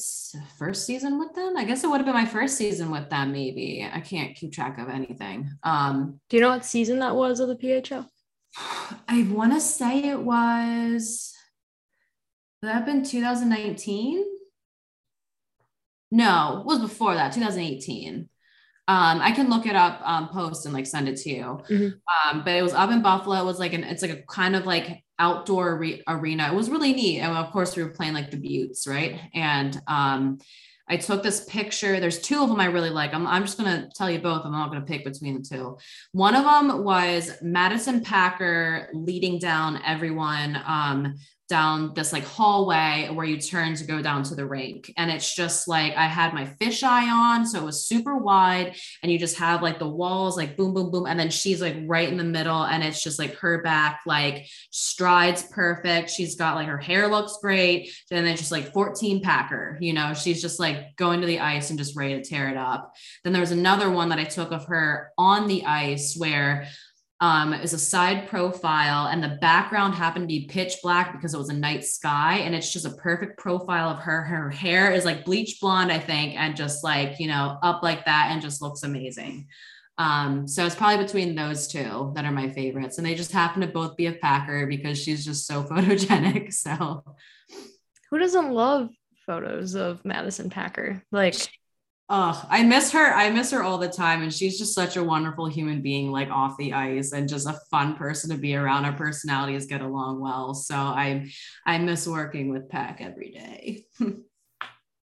[0.60, 1.58] first season with them.
[1.58, 3.32] I guess it would have been my first season with them.
[3.32, 5.50] Maybe I can't keep track of anything.
[5.64, 8.06] Um, Do you know what season that was of the PHL?
[9.08, 11.34] I want to say it was.
[12.62, 14.33] Would that have been 2019?
[16.14, 18.30] No, it was before that, 2018.
[18.88, 21.44] Um, I can look it up, um, post and like send it to you.
[21.44, 22.30] Mm-hmm.
[22.30, 23.42] Um, but it was up in Buffalo.
[23.42, 26.48] It was like an, it's like a kind of like outdoor re- arena.
[26.52, 27.22] It was really neat.
[27.22, 29.20] And of course, we were playing like the Beauts, right?
[29.34, 30.38] And um,
[30.88, 32.00] I took this picture.
[32.00, 33.16] There's two of them I really like.
[33.16, 34.46] I'm, I'm just going to tell you both.
[34.46, 35.80] I'm not going to pick between the two.
[36.12, 41.16] One of them was Madison Packer leading down everyone um,
[41.54, 44.92] down this like hallway where you turn to go down to the rink.
[44.98, 47.46] And it's just like I had my fisheye on.
[47.46, 48.76] So it was super wide.
[49.04, 51.06] And you just have like the walls like boom, boom, boom.
[51.06, 52.64] And then she's like right in the middle.
[52.64, 56.10] And it's just like her back, like strides perfect.
[56.10, 57.94] She's got like her hair looks great.
[58.10, 61.70] And then just like 14 packer, you know, she's just like going to the ice
[61.70, 62.96] and just ready to tear it up.
[63.24, 66.68] Then there was another one that I took of her on the ice where
[67.24, 71.38] um, is a side profile, and the background happened to be pitch black because it
[71.38, 74.24] was a night sky, and it's just a perfect profile of her.
[74.24, 78.04] Her hair is like bleach blonde, I think, and just like you know up like
[78.04, 79.48] that, and just looks amazing.
[79.98, 83.62] Um, so it's probably between those two that are my favorites, and they just happen
[83.62, 86.52] to both be a Packer because she's just so photogenic.
[86.52, 87.06] So,
[88.10, 88.90] who doesn't love
[89.26, 91.02] photos of Madison Packer?
[91.10, 91.36] Like
[92.16, 93.12] Oh, I miss her.
[93.12, 94.22] I miss her all the time.
[94.22, 97.60] And she's just such a wonderful human being, like off the ice and just a
[97.72, 98.86] fun person to be around.
[98.86, 100.54] Our personalities get along well.
[100.54, 101.32] So I
[101.66, 103.86] I miss working with Pack every day.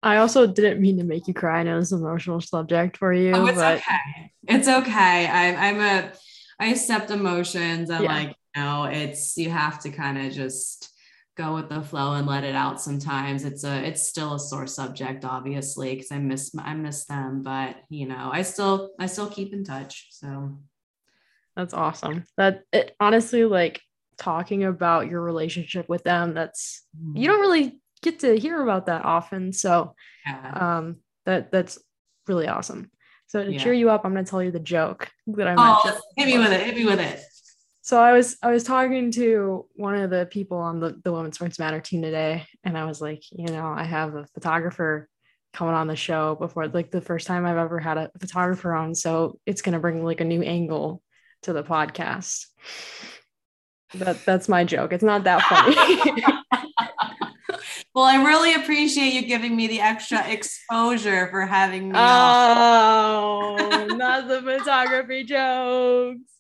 [0.03, 1.61] I also didn't mean to make you cry.
[1.61, 3.31] I know it's an emotional subject for you.
[3.31, 3.77] Oh, it's but...
[3.77, 4.33] okay.
[4.49, 5.29] It's okay.
[5.29, 6.13] I'm I'm a
[6.59, 8.13] I accept emotions and yeah.
[8.13, 10.93] like you know, it's you have to kind of just
[11.39, 14.67] go with the flow and let it out sometimes it's a it's still a sore
[14.67, 19.29] subject obviously because i miss i miss them but you know i still i still
[19.29, 20.59] keep in touch so
[21.55, 23.81] that's awesome that it honestly like
[24.19, 27.17] talking about your relationship with them that's mm-hmm.
[27.17, 29.95] you don't really get to hear about that often so
[30.27, 30.79] yeah.
[30.79, 31.79] um that that's
[32.27, 32.91] really awesome
[33.29, 33.63] so to yeah.
[33.63, 36.37] cheer you up i'm going to tell you the joke that i oh, hit me
[36.37, 37.21] with it hit me with it
[37.89, 41.37] so I was I was talking to one of the people on the the Women's
[41.37, 45.09] Sports Matter team today, and I was like, you know, I have a photographer
[45.55, 48.95] coming on the show before like the first time I've ever had a photographer on,
[48.95, 51.03] so it's gonna bring like a new angle
[51.45, 52.49] to the podcast.
[53.95, 54.93] That that's my joke.
[54.93, 55.75] It's not that funny.
[57.95, 61.95] well, I really appreciate you giving me the extra exposure for having me.
[61.99, 66.38] Oh, not the photography jokes.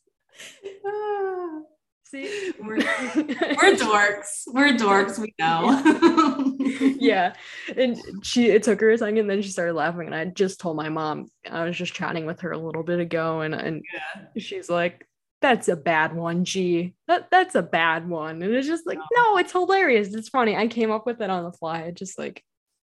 [2.10, 4.44] See, we're, we're dorks.
[4.46, 5.18] We're dorks.
[5.18, 6.56] We know.
[6.98, 7.34] yeah.
[7.76, 10.06] And she, it took her a second, and then she started laughing.
[10.06, 12.98] And I just told my mom, I was just chatting with her a little bit
[12.98, 14.40] ago, and, and yeah.
[14.40, 15.06] she's like,
[15.42, 16.94] that's a bad one, G.
[17.08, 18.42] That that's a bad one.
[18.42, 20.14] And it's just like, no, it's hilarious.
[20.14, 20.56] It's funny.
[20.56, 21.84] I came up with it on the fly.
[21.84, 22.42] I just like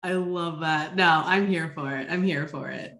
[0.03, 0.97] I love that.
[0.97, 2.07] No, I'm here for it.
[2.09, 2.95] I'm here for it.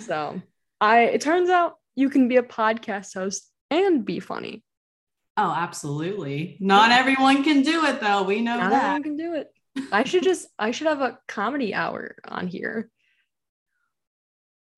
[0.00, 0.40] so
[0.80, 4.62] I it turns out you can be a podcast host and be funny.
[5.36, 6.56] Oh, absolutely.
[6.60, 6.98] Not yeah.
[6.98, 8.22] everyone can do it though.
[8.22, 8.82] We know Not that.
[8.82, 9.52] everyone can do it.
[9.90, 12.90] I should just I should have a comedy hour on here.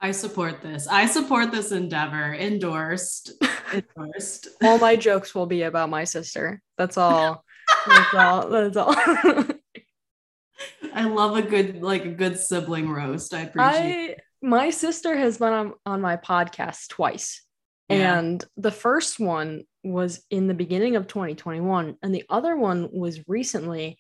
[0.01, 0.87] I support this.
[0.87, 2.35] I support this endeavor.
[2.35, 3.33] Endorsed.
[3.73, 4.49] Endorsed.
[4.63, 6.61] all my jokes will be about my sister.
[6.77, 7.45] That's all.
[7.87, 8.49] that's all.
[8.49, 8.95] That's all.
[10.95, 13.35] I love a good like a good sibling roast.
[13.35, 14.11] I appreciate.
[14.11, 17.44] I, my sister has been on, on my podcast twice.
[17.91, 23.21] And the first one was in the beginning of 2021, and the other one was
[23.29, 23.99] recently.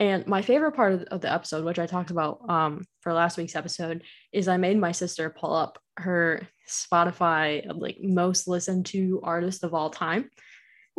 [0.00, 3.38] And my favorite part of, of the episode, which I talked about um, for last
[3.38, 9.20] week's episode, is I made my sister pull up her Spotify like most listened to
[9.22, 10.28] artist of all time.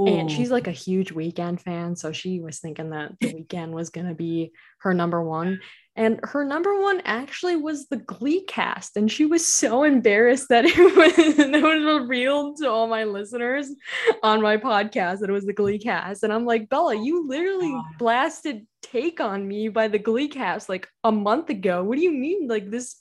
[0.05, 3.89] And she's like a huge Weeknd fan so she was thinking that the Weeknd was
[3.89, 5.59] going to be her number one.
[5.95, 10.65] And her number one actually was the glee cast and she was so embarrassed that
[10.67, 13.71] it was, it was revealed to all my listeners
[14.21, 16.21] on my podcast that it was the glee cast.
[16.21, 17.83] And i'm like bella you literally ah.
[17.97, 21.83] blasted take on me by the glee cast like a month ago.
[21.83, 22.97] What do you mean like this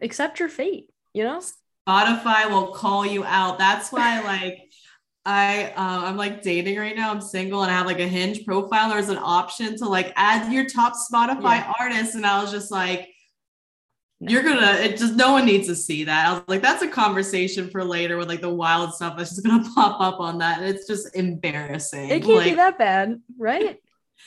[0.00, 1.40] accept your fate you know?
[1.88, 3.58] Spotify will call you out.
[3.58, 4.70] That's why, like,
[5.28, 7.10] I uh, I'm like dating right now.
[7.10, 8.88] I'm single and I have like a Hinge profile.
[8.88, 11.72] There's an option to like add your top Spotify Yeah.
[11.78, 13.10] artists, and I was just like,
[14.20, 14.32] No.
[14.32, 14.72] you're gonna.
[14.80, 16.28] It just no one needs to see that.
[16.28, 19.44] I was like, that's a conversation for later with like the wild stuff that's just
[19.46, 20.60] gonna pop up on that.
[20.62, 22.08] And it's just embarrassing.
[22.08, 23.78] it can't like, be that bad right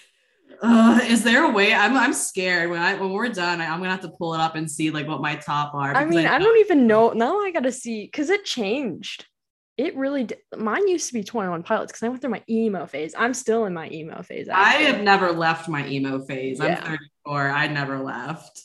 [0.61, 1.73] uh, is there a way?
[1.73, 3.59] I'm I'm scared when I when we're done.
[3.59, 5.95] I, am gonna have to pull it up and see like what my top are.
[5.95, 7.09] I mean, I know- don't even know.
[7.13, 9.25] Now I got to see because it changed.
[9.81, 10.37] It really did.
[10.55, 13.15] Mine used to be 21 Pilots because I went through my emo phase.
[13.17, 14.47] I'm still in my emo phase.
[14.47, 16.59] I have never left my emo phase.
[16.59, 16.79] Yeah.
[16.85, 17.49] I'm 34.
[17.49, 18.61] I never left.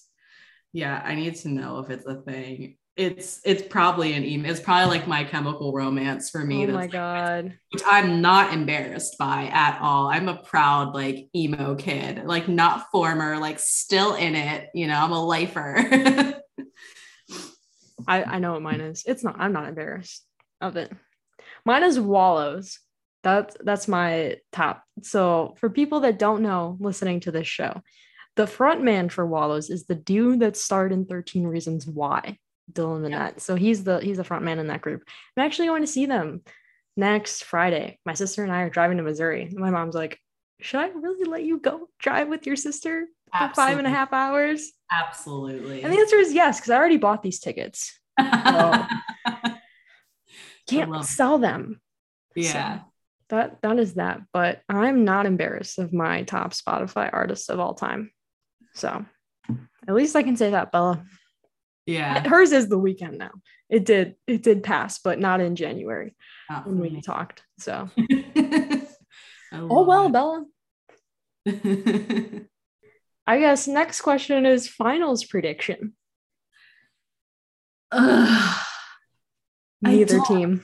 [0.75, 2.77] Yeah, I need to know if it's a thing.
[2.97, 4.51] It's it's probably an emo.
[4.51, 6.65] It's probably like my chemical romance for me.
[6.65, 7.59] Oh my like- god.
[7.73, 10.09] which I'm not embarrassed by at all.
[10.09, 14.69] I'm a proud like emo kid, like not former, like still in it.
[14.75, 15.77] You know, I'm a lifer.
[18.07, 19.05] I I know what mine is.
[19.07, 19.37] It's not.
[19.39, 20.23] I'm not embarrassed
[20.61, 20.93] of it.
[21.67, 22.79] Mine is Wallows.
[23.25, 24.85] That's that's my top.
[25.03, 27.83] So for people that don't know, listening to this show,
[28.37, 32.39] the front man for Wallows is the dude that starred in 13 Reasons Why,
[32.73, 33.33] Dylan the Yeah.
[33.39, 35.03] So he's the he's the front man in that group.
[35.37, 36.43] I'm actually going to see them
[36.97, 37.99] next Friday.
[38.07, 39.51] My sister and I are driving to Missouri.
[39.53, 40.21] My mom's like,
[40.61, 44.13] "Should I really let you go drive with your sister for five and a half
[44.13, 45.83] hours?" Absolutely.
[45.83, 47.99] And the answer is yes, because I already bought these tickets.
[48.21, 48.87] love
[50.67, 51.81] Can't sell them.
[52.35, 52.81] yeah.
[53.29, 57.75] that that is that but i'm not embarrassed of my top spotify artists of all
[57.75, 58.11] time
[58.75, 59.05] so
[59.89, 61.05] at least i can say that bella
[61.87, 62.23] Yeah.
[62.29, 63.31] hers is the Weeknd now
[63.69, 66.15] it did it did pass but not in january
[66.51, 67.01] Not when for we me.
[67.01, 68.87] talked so oh,
[69.53, 70.45] oh well love bella
[73.27, 75.95] i guess next question is finals prediction
[77.93, 78.66] Ugh.
[79.83, 80.63] Neither team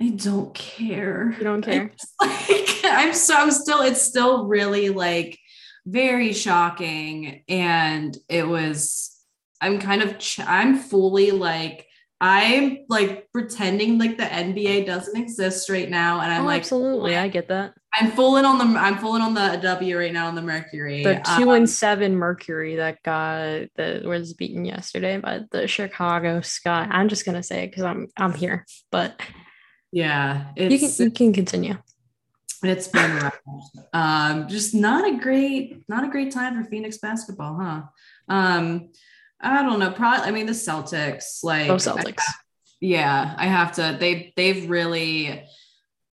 [0.00, 1.34] I don't care.
[1.36, 1.92] You don't care?
[2.20, 5.38] Like, I'm so I'm still it's still really like
[5.86, 9.14] very shocking and it was
[9.60, 11.86] I'm kind of ch- I'm fully like
[12.20, 17.16] I'm like pretending like the NBA doesn't exist right now and I'm oh, like absolutely
[17.16, 20.34] i get that I'm full on the I'm full on the W right now on
[20.34, 21.02] the Mercury.
[21.02, 26.40] the two Um, and seven mercury that got that was beaten yesterday by the chicago
[26.42, 29.20] sky i'm just gonna say it because i'm i'm here but
[29.92, 31.76] yeah, you can you can continue
[32.62, 33.40] It's been rough.
[33.92, 37.82] um, just not a great, not a great time for Phoenix basketball, huh?
[38.28, 38.90] Um,
[39.40, 39.90] I don't know.
[39.90, 42.22] Probably, I mean, the Celtics, like, Go Celtics.
[42.80, 43.96] yeah, I have to.
[43.98, 45.44] They they've really.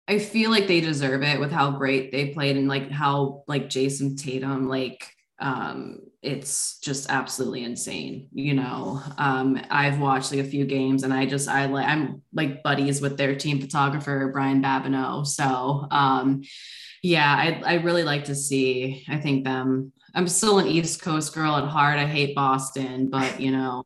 [0.05, 3.69] I feel like they deserve it with how great they played and like how like
[3.69, 5.09] Jayson Tatum like
[5.39, 11.13] um it's just absolutely insane you know um i've watched like a few games and
[11.13, 16.41] i just i like i'm like buddies with their team photographer brian babineau so um
[17.01, 21.33] yeah i i really like to see i think them i'm still an east coast
[21.33, 23.83] girl at heart i hate boston but you know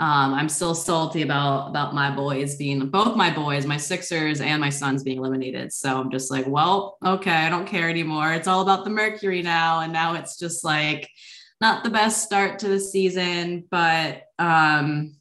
[0.00, 4.60] um, I'm still salty about about my boys being both my boys, my Sixers and
[4.60, 5.72] my Suns being eliminated.
[5.72, 8.32] So I'm just like, well, okay, I don't care anymore.
[8.32, 11.10] It's all about the Mercury now, and now it's just like
[11.60, 15.16] not the best start to the season, but um,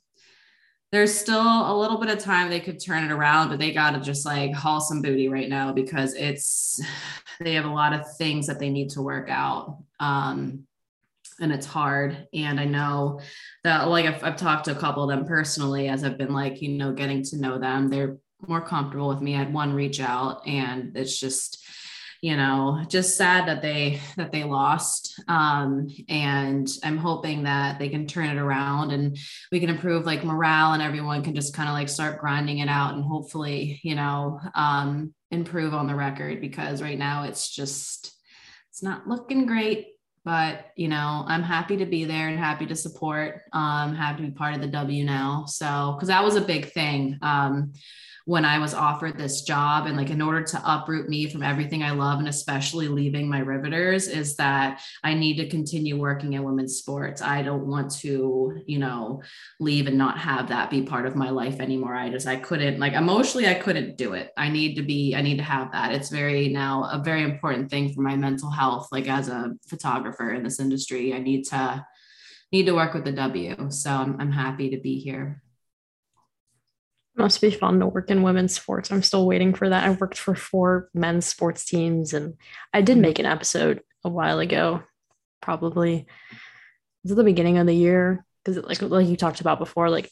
[0.91, 3.91] there's still a little bit of time they could turn it around, but they got
[3.91, 6.79] to just like haul some booty right now because it's
[7.39, 9.83] they have a lot of things that they need to work out.
[9.99, 10.63] Um,
[11.39, 12.27] and it's hard.
[12.33, 13.19] And I know
[13.63, 16.61] that, like, I've, I've talked to a couple of them personally as I've been like,
[16.61, 17.89] you know, getting to know them.
[17.89, 19.35] They're more comfortable with me.
[19.35, 21.66] I had one reach out, and it's just,
[22.21, 25.21] you know, just sad that they that they lost.
[25.27, 29.17] Um, and I'm hoping that they can turn it around and
[29.51, 32.69] we can improve like morale, and everyone can just kind of like start grinding it
[32.69, 38.13] out, and hopefully, you know, um, improve on the record because right now it's just
[38.69, 39.87] it's not looking great
[40.27, 43.43] but you know, I'm happy to be there and happy to support.
[43.53, 45.45] Um, happy to be part of the W now.
[45.47, 47.17] So, because that was a big thing.
[47.21, 47.71] Um,
[48.27, 49.87] when I was offered this job.
[49.87, 53.39] And like, in order to uproot me from everything I love, and especially leaving my
[53.39, 57.21] riveters, is that I need to continue working in women's sports.
[57.21, 59.23] I don't want to, you know,
[59.61, 61.95] leave and not have that be part of my life anymore.
[61.95, 64.33] I just, I couldn't, like, emotionally, I couldn't do it.
[64.35, 65.93] I need to be, I need to have that.
[65.93, 68.89] It's very now a very important thing for my mental health.
[68.91, 71.85] Like, as a photographer in this industry, I need to,
[72.51, 73.71] need to work with the W.
[73.71, 75.41] So I'm, I'm happy to be here.
[77.17, 78.91] Must be fun to work in women's sports.
[78.91, 79.83] I'm still waiting for that.
[79.83, 82.35] I worked for four men's sports teams and
[82.73, 84.83] I did make an episode a while ago,
[85.41, 86.05] probably
[87.09, 88.23] at the beginning of the year.
[88.45, 90.11] Because like like you talked about before, like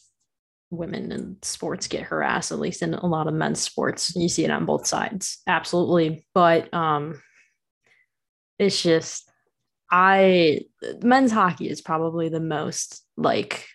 [0.72, 4.16] women in sports get harassed, at least in a lot of men's sports.
[4.16, 5.43] You see it on both sides.
[5.45, 6.26] Absolutely.
[6.34, 7.22] But um
[8.58, 9.30] it's just
[9.91, 10.62] I
[11.03, 13.68] men's hockey is probably the most like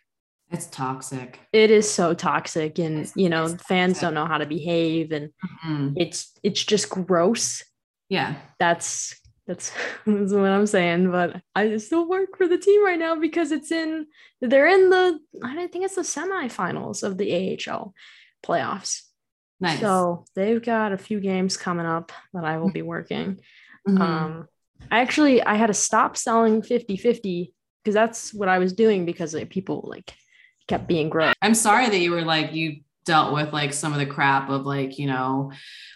[0.50, 1.38] it's toxic.
[1.52, 4.00] It is so toxic, and it's, you know, fans toxic.
[4.00, 5.30] don't know how to behave, and
[5.64, 5.92] mm-hmm.
[5.96, 7.62] it's it's just gross.
[8.08, 9.72] Yeah, that's that's,
[10.06, 11.10] that's what I'm saying.
[11.10, 14.06] But I still work for the team right now because it's in
[14.40, 17.94] they're in the I think it's the semifinals of the AHL
[18.44, 19.02] playoffs.
[19.60, 19.80] Nice.
[19.80, 23.40] So they've got a few games coming up that I will be working.
[23.86, 24.00] Mm-hmm.
[24.00, 24.48] Um,
[24.90, 27.52] I actually I had to stop selling 50-50
[27.84, 30.14] because that's what I was doing because like, people like
[30.70, 31.34] kept being gross.
[31.42, 34.66] I'm sorry that you were like you dealt with like some of the crap of
[34.66, 35.50] like you know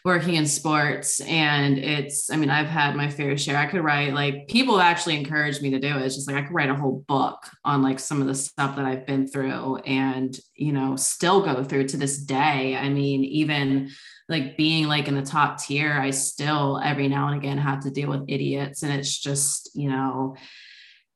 [0.05, 1.20] working in sports.
[1.20, 3.57] And it's i mean i've had my fair share.
[3.57, 6.03] I could write like people actually encouraged me to do it.
[6.03, 8.75] It's just like i could write a whole book on like some of the stuff
[8.77, 12.77] that i've been through and you know still go through to this day.
[12.77, 13.91] I mean even
[14.29, 17.91] like being like in the top tier i still every now and again have to
[17.91, 18.83] deal with idiots.
[18.83, 20.35] And it's just you know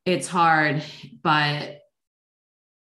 [0.05, 0.81] it's hard.
[1.21, 1.79] But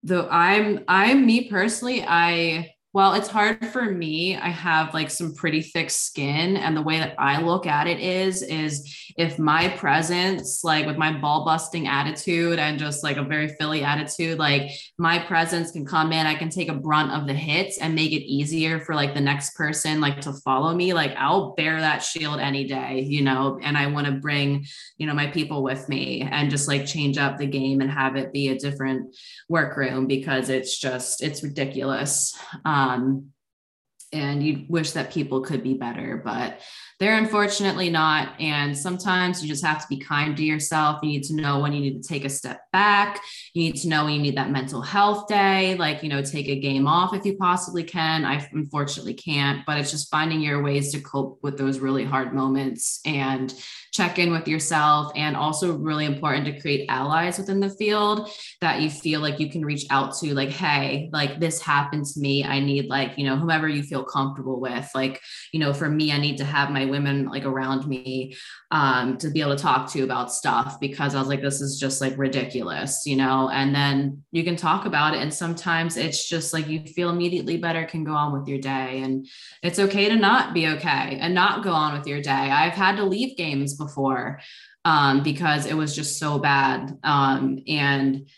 [0.02, 4.34] though I'm I'm me personally, I well, it's hard for me.
[4.34, 6.56] I have like some pretty thick skin.
[6.56, 10.96] And the way that I look at it is, is if my presence, like with
[10.96, 15.84] my ball busting attitude and just like a very Philly attitude, like my presence can
[15.84, 18.94] come in, I can take a brunt of the hits and make it easier for
[18.94, 20.94] like the next person like to follow me.
[20.94, 24.64] Like I'll bear that shield any day, you know, and I want to bring,
[24.96, 28.16] you know, my people with me and just like change up the game and have
[28.16, 29.14] it be a different
[29.46, 32.34] workroom because it's just, it's ridiculous.
[32.64, 33.30] Um, um,
[34.12, 36.60] and you wish that people could be better, but
[36.98, 38.40] they're unfortunately not.
[38.40, 40.98] And sometimes you just have to be kind to yourself.
[41.02, 43.20] You need to know when you need to take a step back.
[43.54, 46.48] You need to know when you need that mental health day, like, you know, take
[46.48, 48.24] a game off if you possibly can.
[48.24, 52.34] I unfortunately can't, but it's just finding your ways to cope with those really hard
[52.34, 53.54] moments and
[53.92, 58.30] check in with yourself and also really important to create allies within the field
[58.60, 62.20] that you feel like you can reach out to like hey like this happened to
[62.20, 65.20] me i need like you know whomever you feel comfortable with like
[65.52, 68.34] you know for me i need to have my women like around me
[68.70, 71.78] um, to be able to talk to about stuff because i was like this is
[71.78, 76.28] just like ridiculous you know and then you can talk about it and sometimes it's
[76.28, 79.26] just like you feel immediately better can go on with your day and
[79.62, 82.96] it's okay to not be okay and not go on with your day i've had
[82.96, 84.38] to leave games before
[84.84, 86.98] um, because it was just so bad.
[87.04, 88.28] Um, and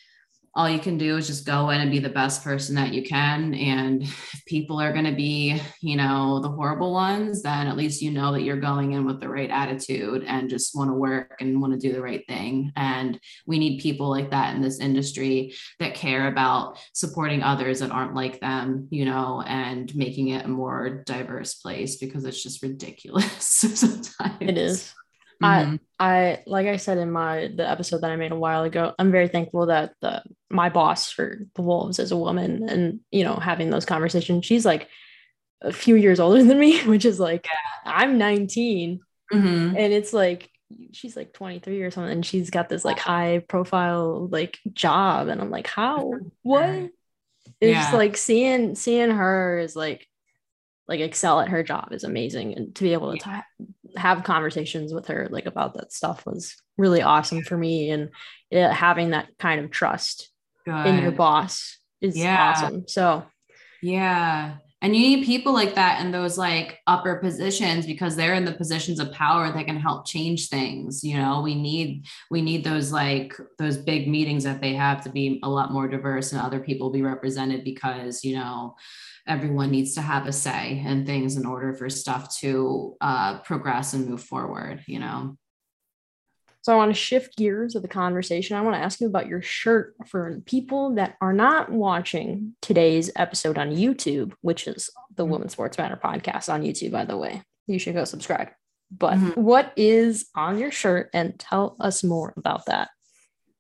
[0.60, 3.02] all you can do is just go in and be the best person that you
[3.02, 3.54] can.
[3.54, 8.02] And if people are going to be, you know, the horrible ones, then at least
[8.02, 11.38] you know that you're going in with the right attitude and just want to work
[11.40, 12.72] and want to do the right thing.
[12.76, 17.90] And we need people like that in this industry that care about supporting others that
[17.90, 22.62] aren't like them, you know, and making it a more diverse place because it's just
[22.62, 24.36] ridiculous sometimes.
[24.42, 24.94] It is.
[25.42, 25.76] Mm-hmm.
[25.98, 28.94] I I like I said in my the episode that I made a while ago,
[28.98, 33.24] I'm very thankful that the my boss for the Wolves is a woman and you
[33.24, 34.44] know having those conversations.
[34.44, 34.88] She's like
[35.62, 37.46] a few years older than me, which is like.
[37.84, 39.00] I'm 19
[39.32, 39.76] mm-hmm.
[39.76, 40.50] and it's like
[40.92, 45.40] she's like 23 or something and she's got this like high profile like job and
[45.40, 46.12] I'm like how
[46.42, 46.90] what
[47.60, 47.90] it's yeah.
[47.92, 50.06] like seeing seeing her is like
[50.86, 53.66] like excel at her job is amazing and to be able to t-
[53.96, 58.10] have conversations with her like about that stuff was really awesome for me and
[58.50, 60.30] it, having that kind of trust
[60.64, 60.86] Good.
[60.86, 62.50] in your boss is yeah.
[62.50, 63.24] awesome so
[63.82, 68.44] yeah and you need people like that in those like upper positions because they're in
[68.44, 72.64] the positions of power that can help change things you know we need we need
[72.64, 76.40] those like those big meetings that they have to be a lot more diverse and
[76.40, 78.74] other people be represented because you know
[79.26, 83.92] everyone needs to have a say in things in order for stuff to uh, progress
[83.94, 85.36] and move forward you know
[86.62, 88.54] So I want to shift gears of the conversation.
[88.56, 93.10] I want to ask you about your shirt for people that are not watching today's
[93.16, 95.32] episode on YouTube, which is the Mm-hmm.
[95.32, 97.40] Women's Sports Matter podcast on YouTube, by the way.
[97.66, 98.48] You should go subscribe.
[98.90, 99.36] But Mhm.
[99.38, 102.88] what is on your shirt and tell us more about that?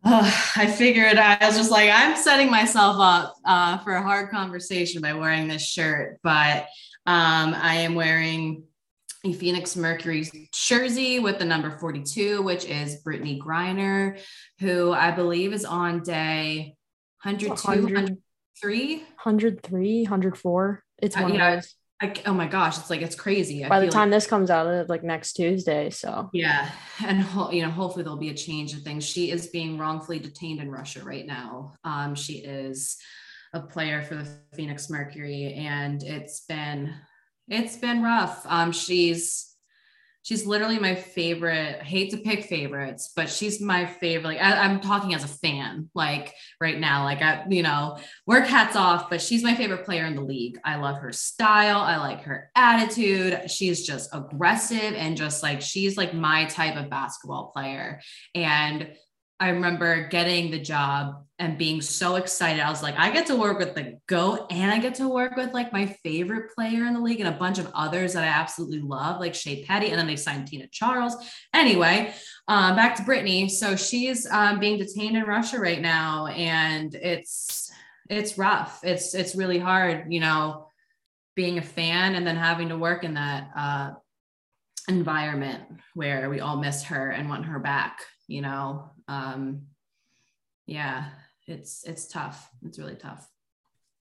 [0.04, 4.30] Ugh, I figured I was just like, I'm setting myself up uh, for a hard
[4.30, 6.62] conversation by wearing this shirt, but
[7.06, 8.64] um, I am wearing
[9.24, 14.18] a Phoenix Mercury jersey with the number 42, which is Brittney Griner,
[14.60, 16.74] who I believe is on day
[17.22, 17.94] 102, 100,
[18.62, 18.96] 103.
[18.96, 20.84] 103, 104.
[21.02, 21.74] It's Uh, one yeah, of those.
[22.02, 23.64] I, oh my gosh, it's like, it's crazy.
[23.64, 25.90] I By the time like- this comes out, it's like next Tuesday.
[25.90, 26.70] So Yeah,
[27.06, 29.04] and ho- you know, hopefully there'll be a change of things.
[29.04, 31.74] She is being wrongfully detained in Russia right now.
[31.84, 32.96] Um, she is
[33.52, 36.94] a player for the Phoenix Mercury, and it's been
[37.48, 38.46] it's been rough.
[38.48, 39.49] Um, she's
[40.22, 41.78] she's literally my favorite.
[41.80, 44.28] I hate to pick favorites, but she's my favorite.
[44.28, 47.04] Like I, I'm talking as a fan, like right now.
[47.04, 50.58] Like I, you know, work hats off, but she's my favorite player in the league.
[50.64, 51.80] I love her style.
[51.80, 53.50] I like her attitude.
[53.50, 58.00] She's just aggressive and just like she's like my type of basketball player.
[58.34, 58.92] And
[59.40, 62.60] I remember getting the job and being so excited.
[62.60, 65.36] I was like, I get to work with the GOAT and I get to work
[65.36, 68.26] with like my favorite player in the league and a bunch of others that I
[68.26, 69.88] absolutely love, like Shey Peddy.
[69.88, 71.16] And then they signed Tina Charles.
[71.54, 72.12] Anyway,
[72.46, 73.50] um, back to Brittney.
[73.50, 77.70] So she's um, being detained in Russia right now, and it's
[78.10, 78.80] it's rough.
[78.82, 80.66] It's it's really hard, you know,
[81.34, 83.90] being a fan and then having to work in that uh,
[84.88, 85.62] environment
[85.94, 88.00] where we all miss her and want her back.
[88.26, 89.62] You know, um,
[90.66, 91.06] yeah,
[91.48, 92.48] it's it's tough.
[92.64, 93.28] It's really tough.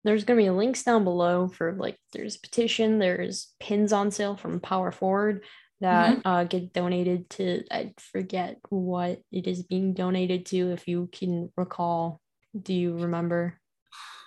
[0.04, 4.10] there's going to be links down below for like there's a petition there's pins on
[4.10, 5.44] sale from power forward
[5.80, 11.08] that uh, get donated to i forget what it is being donated to if you
[11.10, 12.20] can recall.
[12.60, 13.58] Do you remember?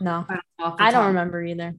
[0.01, 0.25] No.
[0.59, 1.75] Off the i don't remember either.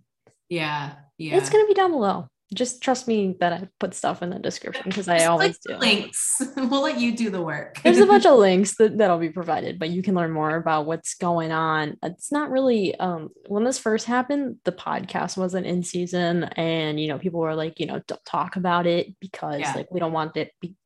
[0.48, 1.36] Yeah, yeah.
[1.36, 4.38] it's going to be down below just trust me that i put stuff in the
[4.38, 6.40] description because i always do links.
[6.56, 7.80] we'll let you do the work.
[7.82, 10.86] there's a bunch of links that, that'll be provided but you can learn more about
[10.86, 15.82] what's going on it's not really um when this first happened the podcast wasn't in
[15.82, 19.72] season and you know people were like you know don't talk about it because Yeah.
[19.74, 20.76] like we don't want it be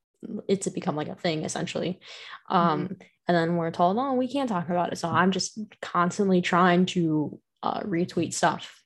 [0.48, 2.00] it to become like a thing essentially
[2.48, 2.92] um Mm-hmm.
[3.28, 6.86] and then we're told oh we can't talk about it so i'm just constantly trying
[6.86, 8.79] to uh, retweet stuff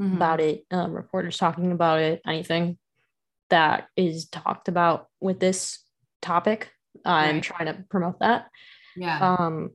[0.00, 0.16] Mhm.
[0.16, 2.78] about it, um, reporters talking about it, anything
[3.50, 5.78] that is talked about with this
[6.20, 6.70] topic.
[7.04, 7.42] I'm Right.
[7.42, 8.48] trying to promote that.
[8.96, 9.34] yeah.
[9.38, 9.70] Um,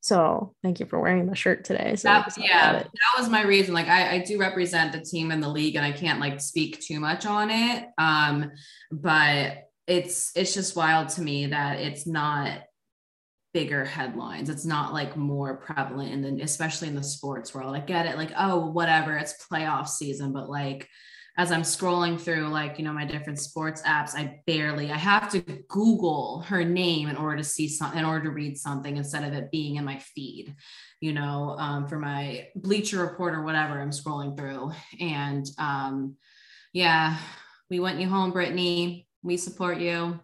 [0.00, 1.94] so thank you for wearing the shirt today.
[1.96, 3.72] So that, yeah, that was my reason.
[3.72, 6.80] Like I, I do represent the team in the league and I can't like speak
[6.80, 7.88] too much on it.
[7.98, 8.50] Um,
[8.90, 12.62] but it's it's just wild to me that it's not
[13.52, 14.48] bigger headlines.
[14.48, 17.74] It's not like more prevalent in the especially in the sports world.
[17.74, 20.88] I get it, like, oh, whatever, it's playoff season, but like
[21.38, 25.30] as I'm scrolling through like, you know, my different sports apps, I barely I have
[25.30, 29.24] to Google her name in order to see something in order to read something instead
[29.24, 30.54] of it being in my feed,
[31.00, 34.72] you know, um, for my bleacher report or whatever I'm scrolling through.
[35.00, 36.16] And um,
[36.74, 37.16] yeah,
[37.70, 39.06] we want you home, Brittney.
[39.22, 40.20] We support you.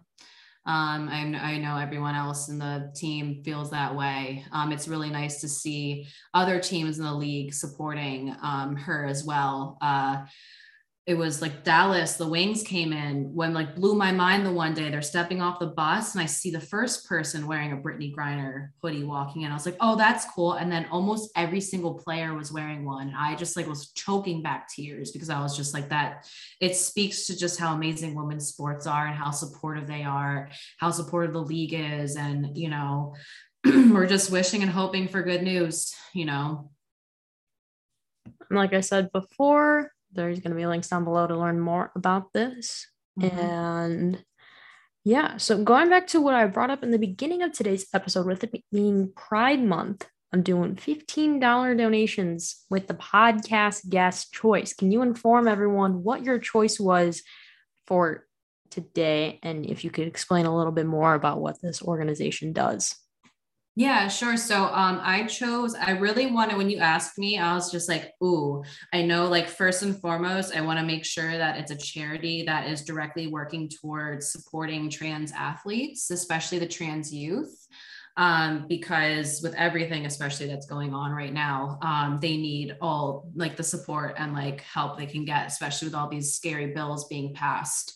[0.69, 4.45] Um, I, I know everyone else in the team feels that way.
[4.51, 6.05] Um, it's really nice to see
[6.35, 9.79] other teams in the league supporting um, her as well.
[9.81, 10.25] Uh,
[11.09, 14.75] it was like Dallas, the Wings came in when like blew my mind the one
[14.75, 14.91] day.
[14.91, 18.69] They're stepping off the bus and I see the first person wearing a Brittney Griner
[18.79, 19.49] hoodie walking in.
[19.49, 20.53] I was like, oh, that's cool.
[20.53, 23.11] And then almost every single player was wearing one.
[23.17, 26.29] I just like was choking back tears because I was just like that.
[26.61, 30.91] It speaks to just how amazing women's sports are and how supportive they are, how
[30.91, 32.17] supportive the league is.
[32.17, 33.15] And, you know,
[33.65, 36.69] we're just wishing and hoping for good news, you know.
[38.51, 42.33] Like I said before, there's going to be links down below to learn more about
[42.33, 42.87] this.
[43.19, 43.33] Mhm.
[43.33, 44.25] And
[45.03, 48.25] yeah, so going back to what I brought up in the beginning of today's episode,
[48.25, 54.73] with it being Pride Month, I'm doing $15 donations with the podcast guest choice.
[54.73, 57.23] Can you inform everyone what your choice was
[57.87, 58.27] for
[58.69, 59.39] today?
[59.41, 62.95] And if you could explain a little bit more about what this organization does.
[63.79, 64.35] Yeah, sure.
[64.35, 68.13] So um I chose I really wanted when you asked me, I was just like,
[68.21, 68.61] ooh,
[68.91, 72.43] I know like first and foremost, I want to make sure that it's a charity
[72.43, 77.55] that is directly working towards supporting trans athletes, especially the trans youth.
[78.17, 83.55] Um, because with everything, especially that's going on right now, um, they need all like
[83.55, 87.33] the support and like help they can get, especially with all these scary bills being
[87.33, 87.93] passed.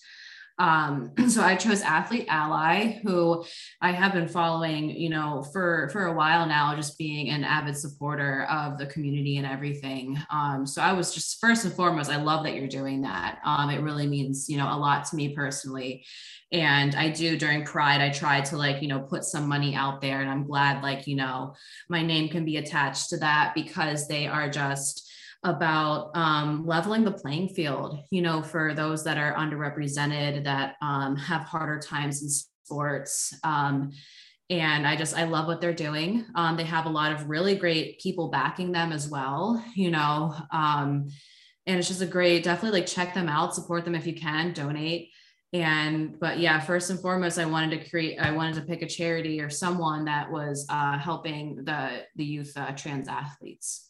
[0.59, 3.43] Um, so I chose Athlete Ally, who
[3.81, 7.77] I have been following, you know, for for a while now, just being an avid
[7.77, 10.17] supporter of the community and everything.
[10.29, 13.39] Um, so I was just first and foremost, I love that you're doing that.
[13.45, 16.05] Um, it really means, you know, a lot to me personally.
[16.51, 20.01] And I do during Pride, I try to like, you know, put some money out
[20.01, 20.21] there.
[20.21, 21.55] And I'm glad, like, you know,
[21.89, 25.09] my name can be attached to that because they are just
[25.43, 31.15] about um, leveling the playing field, you know, for those that are underrepresented, that um,
[31.15, 33.33] have harder times in sports.
[33.43, 33.91] Um,
[34.49, 36.25] and I just, I love what they're doing.
[36.35, 40.35] Um, they have a lot of really great people backing them as well, you know.
[40.51, 41.09] Um,
[41.65, 44.53] and it's just a great, definitely like check them out, support them if you can,
[44.53, 45.09] donate.
[45.53, 48.87] And, but yeah, first and foremost, I wanted to create, I wanted to pick a
[48.87, 53.89] charity or someone that was uh, helping the, the youth uh, trans athletes.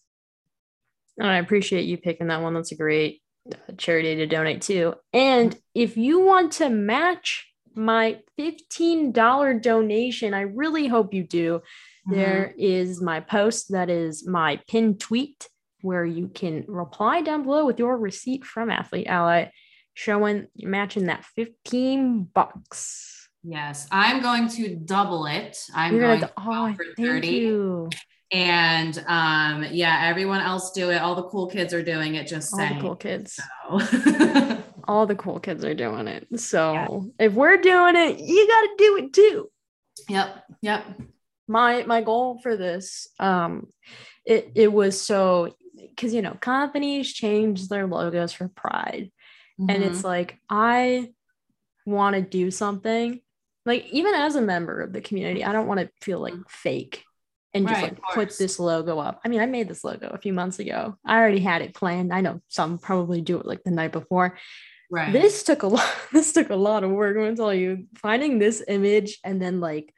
[1.17, 2.53] And I appreciate you picking that one.
[2.53, 4.95] That's a great uh, charity to donate to.
[5.11, 11.61] And if you want to match my $15 donation, I really hope you do.
[12.07, 12.15] Mm-hmm.
[12.15, 15.47] There is my post that is my pinned tweet
[15.81, 19.47] where you can reply down below with your receipt from Athlete Ally
[19.93, 23.29] showing matching that 15 bucks.
[23.43, 25.57] Yes, I'm going to double it.
[25.75, 27.27] I'm You're going to oh, for thank 30.
[27.27, 27.89] you.
[28.33, 30.97] And um, yeah, everyone else do it.
[30.97, 32.27] All the cool kids are doing it.
[32.27, 32.75] Just All saying.
[32.75, 33.39] the cool kids.
[33.69, 34.57] So.
[34.85, 36.27] All the cool kids are doing it.
[36.39, 39.49] So if we're doing it, you got to do it too.
[40.09, 40.43] yep.
[40.61, 40.83] Yep.
[41.47, 43.67] my my goal for this um
[44.25, 49.11] it it was so because you know companies change their logos for pride
[49.59, 49.83] and Mm-hmm.
[49.83, 51.09] it's like i
[51.85, 53.19] want to do something
[53.65, 57.03] like even as a member of the community i don't want to feel like fake
[57.53, 57.83] and just Mm-hmm.
[57.93, 60.59] Right, like put this logo up i mean i made this logo a few months
[60.59, 63.91] ago i already had it planned i know some probably do it like the night
[63.91, 64.37] before
[64.91, 65.11] right.
[65.13, 68.39] this took a lot this took a lot of work i'm gonna tell you finding
[68.39, 69.93] this image and then like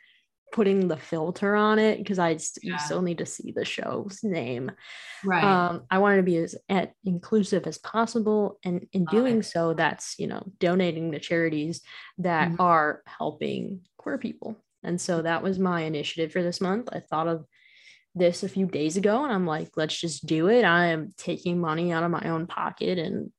[0.52, 2.78] putting the filter on it because i st- you Yeah.
[2.78, 4.72] still need to see the show's name
[5.26, 5.44] right.
[5.44, 10.16] um i wanted to be as at inclusive as possible and in doing so that's
[10.18, 11.82] you know donating to charities
[12.20, 12.60] that Mhm.
[12.60, 14.56] are helping queer people
[14.86, 17.46] and so that was my initiative for this month i thought of
[18.14, 21.60] this a few days ago and i'm like let's just do it i am taking
[21.60, 23.32] money out of my own pocket and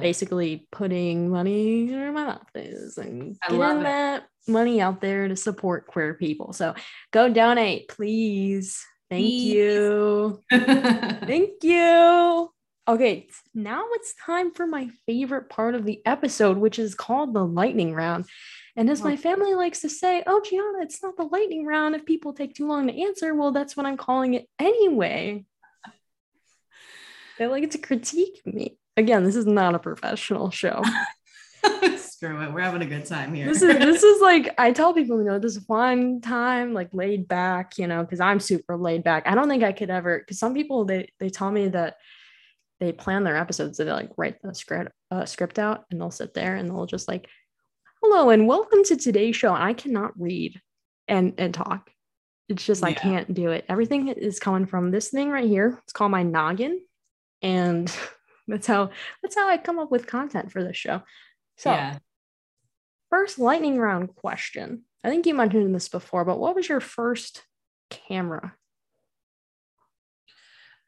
[0.00, 5.36] basically putting money where my mouth is and I getting that money out there to
[5.36, 6.52] support queer people.
[6.52, 6.74] So
[7.10, 8.80] go donate, please.
[9.10, 9.52] Thank Please.
[9.52, 10.40] you.
[10.50, 12.50] Thank you.
[12.88, 17.44] Okay, now it's time for my favorite part of the episode, which is called the
[17.44, 18.24] lightning round.
[18.74, 21.94] And as my family likes to say, oh, Gianna, it's not the lightning round.
[21.94, 25.44] If people take too long to answer, well, that's what I'm calling it anyway.
[27.38, 28.78] They like to critique me.
[28.96, 30.82] Again, this is not a professional show.
[31.96, 32.52] Screw it.
[32.52, 33.46] We're having a good time here.
[33.46, 36.90] this is this is like I tell people, you know, this is fun time, like
[36.92, 39.24] laid back, you know, because I'm super laid back.
[39.26, 41.96] I don't think I could ever because some people they they tell me that
[42.80, 46.10] they plan their episodes, so they like write the script uh, script out and they'll
[46.10, 47.28] sit there and they'll just like,
[48.02, 49.54] hello and welcome to today's show.
[49.54, 50.60] And I cannot read
[51.06, 51.90] and and talk.
[52.48, 53.64] It's just I can't do it.
[53.68, 55.78] Everything is coming from this thing right here.
[55.84, 56.80] It's called my noggin.
[57.42, 57.94] And
[58.48, 58.90] that's how
[59.22, 61.02] that's how I come up with content for this show.
[61.58, 61.98] So yeah.
[63.08, 64.82] first lightning round question.
[65.04, 67.42] I think you mentioned this before, but what was your first
[67.88, 68.54] camera?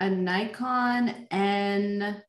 [0.00, 2.22] A Nikon N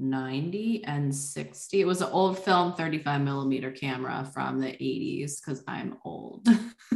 [0.00, 1.80] 90 and 60.
[1.80, 6.48] It was an old film 35 millimeter camera from the 80s because I'm old.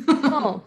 [0.08, 0.64] Oh,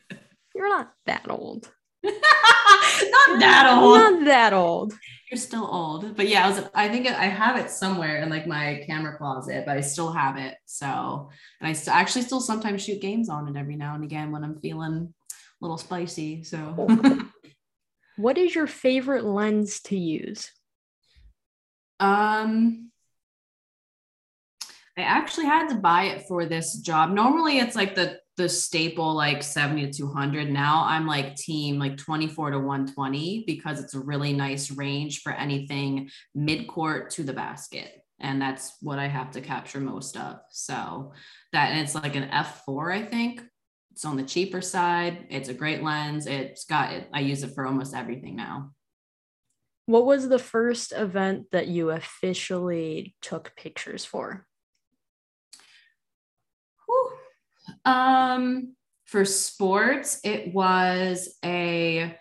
[0.54, 1.70] you're not that old.
[2.02, 3.98] Not that old.
[3.98, 4.94] Not that old.
[5.30, 6.16] You're still old.
[6.16, 9.64] But yeah, I was I think I have it somewhere in like my camera closet,
[9.66, 10.54] but I still have it.
[10.66, 11.30] So
[11.60, 14.44] and I still actually still sometimes shoot games on it every now and again when
[14.44, 16.44] I'm feeling a little spicy.
[16.44, 16.86] So
[18.16, 20.52] What is your favorite lens to use?
[22.04, 22.90] Um,
[24.96, 27.10] I actually had to buy it for this job.
[27.10, 30.50] Normally, it's like the the staple like 70 to 200.
[30.50, 35.30] Now I'm like team like 24 to 120 because it's a really nice range for
[35.30, 37.92] anything mid court to the basket.
[38.18, 40.40] And that's what I have to capture most of.
[40.50, 41.12] So
[41.52, 43.40] that and it's like an F4, I think.
[43.92, 45.28] It's on the cheaper side.
[45.30, 46.26] It's a great lens.
[46.26, 47.08] It's got it.
[47.14, 48.72] I use it for almost everything now.
[49.86, 54.46] What was the first event that you officially took pictures for?
[56.86, 57.12] Whew.
[57.84, 62.16] Um, for sports, it was a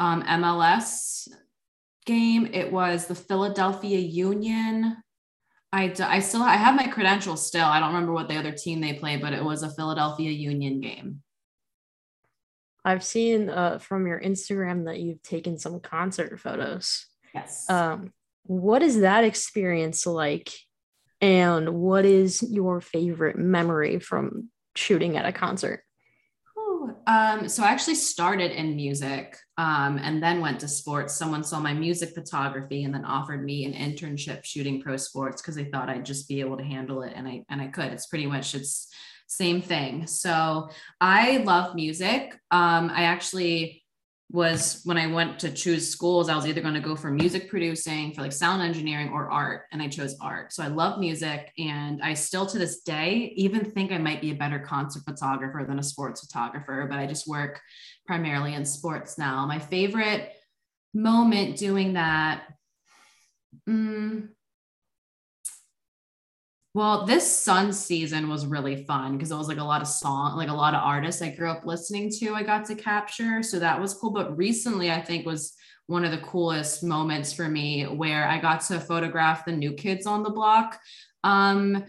[0.00, 1.28] um, MLS
[2.04, 2.48] game.
[2.52, 4.96] It was the Philadelphia Union
[5.74, 7.64] I, still I have my credentials still.
[7.64, 10.80] I don't remember what the other team they played, but it was a Philadelphia Union
[10.80, 11.22] game.
[12.84, 17.06] I've seen uh, from your Instagram that you've taken some concert photos.
[17.34, 17.68] Yes.
[17.70, 18.12] Um,
[18.44, 20.52] what is that experience like?
[21.20, 25.82] And what is your favorite memory from shooting at a concert?
[27.06, 31.14] Um, so I actually started in music um, and then went to sports.
[31.14, 35.54] Someone saw my music photography and then offered me an internship shooting pro sports because
[35.54, 37.92] they thought I'd just be able to handle it, and I and I could.
[37.92, 38.88] It's pretty much it's
[39.36, 40.06] same thing.
[40.06, 40.70] So
[41.00, 42.34] I love music.
[42.50, 43.84] Um, I actually
[44.30, 47.48] was when I went to choose schools, I was either going to go for music
[47.48, 49.62] producing, for like sound engineering or art.
[49.70, 50.52] And I chose art.
[50.52, 51.52] So I love music.
[51.58, 55.64] And I still to this day even think I might be a better concert photographer
[55.66, 57.60] than a sports photographer, but I just work
[58.06, 59.46] primarily in sports now.
[59.46, 60.32] My favorite
[60.92, 62.44] moment doing that.
[63.68, 64.30] Mm,
[66.74, 70.36] well, this Sun season was really fun because it was like a lot of song,
[70.36, 73.44] like a lot of artists I grew up listening to, I got to capture.
[73.44, 74.10] So that was cool.
[74.10, 75.54] But recently, I think was
[75.86, 80.04] one of the coolest moments for me where I got to photograph the new kids
[80.04, 80.80] on the block.
[81.22, 81.84] Um,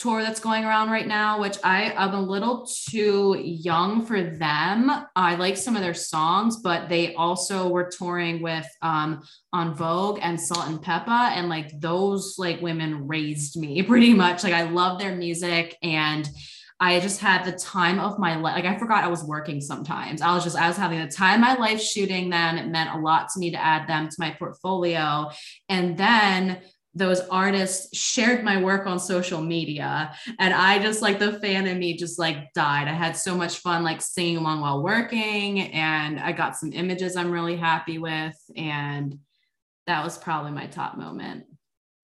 [0.00, 4.90] tour that's going around right now, which I am a little too young for them.
[5.14, 9.22] I like some of their songs, but they also were touring with um
[9.54, 11.32] En Vogue and Salt-N-Pepa.
[11.32, 14.42] And like those like women raised me pretty much.
[14.42, 16.28] Like I love their music and
[16.82, 18.54] I just had the time of my life.
[18.54, 20.22] Like I forgot I was working sometimes.
[20.22, 22.56] I was just, I was having the time of my life shooting them.
[22.56, 25.30] It meant a lot to me to add them to my portfolio.
[25.68, 26.62] And then
[26.94, 31.78] those artists shared my work on social media and i just like the fan in
[31.78, 32.88] me just like died.
[32.88, 37.16] I had so much fun like singing along while working and i got some images
[37.16, 39.18] i'm really happy with and
[39.86, 41.46] that was probably my top moment.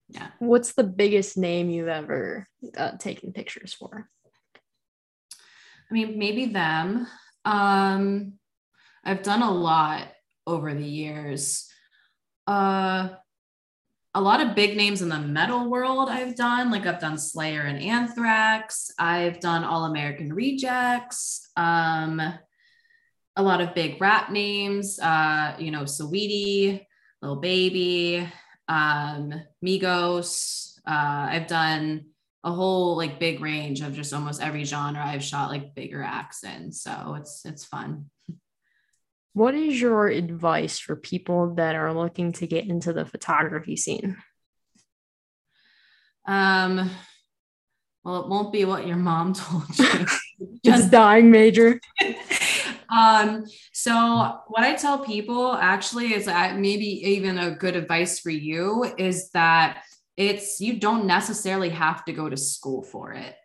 [0.09, 0.27] Yeah.
[0.39, 4.09] What's the biggest name you've ever uh, taken pictures for?
[5.89, 7.07] I mean maybe them.
[7.45, 8.33] Um
[9.03, 10.07] i've done a lot
[10.45, 11.69] over the years.
[12.45, 13.09] Uh
[14.13, 16.71] a lot of big names in the metal world I've done.
[16.71, 18.91] Like I've done Slayer and Anthrax.
[18.97, 21.49] I've done All American Rejects.
[21.55, 22.19] Um,
[23.35, 24.99] a lot of big rap names.
[24.99, 26.85] Uh, you know, Saweetie,
[27.21, 28.27] Lil Baby,
[28.67, 29.33] um,
[29.63, 30.79] Migos.
[30.87, 32.05] Uh, I've done
[32.43, 35.05] a whole like big range of just almost every genre.
[35.05, 38.09] I've shot like bigger acts in, so it's it's fun.
[39.37, 44.17] What is your advice for people that are looking to get into the photography scene?
[46.27, 46.89] Um,
[48.03, 50.07] well, it won't be what your mom told you.
[50.65, 51.79] Just dying major.
[52.89, 58.31] um, so what I tell people actually is that maybe even a good advice for
[58.31, 59.83] you is that
[60.17, 63.35] it's you don't necessarily have to go to school for it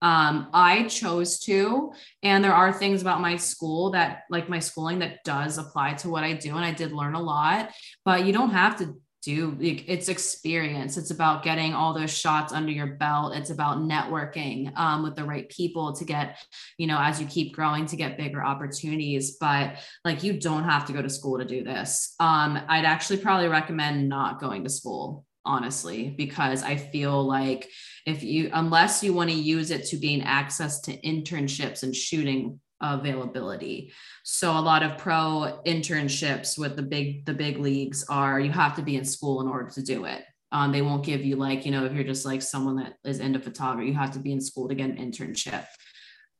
[0.00, 1.92] um, I chose to,
[2.22, 6.08] and there are things about my school that, like my schooling, that does apply to
[6.08, 7.70] what I do, and I did learn a lot.
[8.04, 10.96] But you don't have to do it's experience.
[10.96, 13.36] It's about getting all those shots under your belt.
[13.36, 16.38] It's about networking um, with the right people to get,
[16.78, 19.36] you know, as you keep growing, to get bigger opportunities.
[19.38, 22.14] But like, you don't have to go to school to do this.
[22.20, 27.68] Um, I'd actually probably recommend not going to school honestly, because I feel like
[28.08, 32.58] if you, unless you want to use it to gain access to internships and shooting
[32.80, 33.92] availability.
[34.22, 38.76] So a lot of pro internships with the big, the big leagues are you have
[38.76, 40.22] to be in school in order to do it.
[40.50, 43.20] Um, they won't give you like, you know, if you're just like someone that is
[43.20, 45.66] into photography, you have to be in school to get an internship.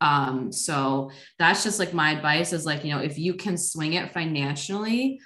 [0.01, 3.95] Um, so that's just like my advice is like, you know, if you can swing
[3.95, 5.21] it financially,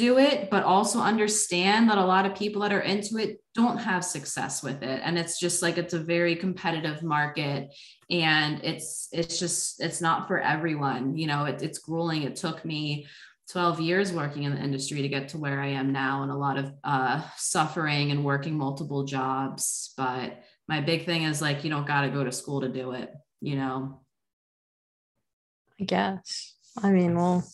[0.00, 3.76] do it, but also understand that a lot of people that are into it don't
[3.76, 5.00] have success with it.
[5.04, 7.68] And it's just like it's a very competitive market
[8.08, 11.18] and it's it's just it's not for everyone.
[11.18, 12.22] You know, it, it's grueling.
[12.22, 13.06] It took me
[13.50, 16.36] 12 years working in the industry to get to where I am now and a
[16.36, 19.92] lot of uh, suffering and working multiple jobs.
[19.98, 22.92] But my big thing is like, you don't got to go to school to do
[22.92, 24.00] it, you know?
[25.78, 26.54] I guess.
[26.80, 27.44] I mean, well,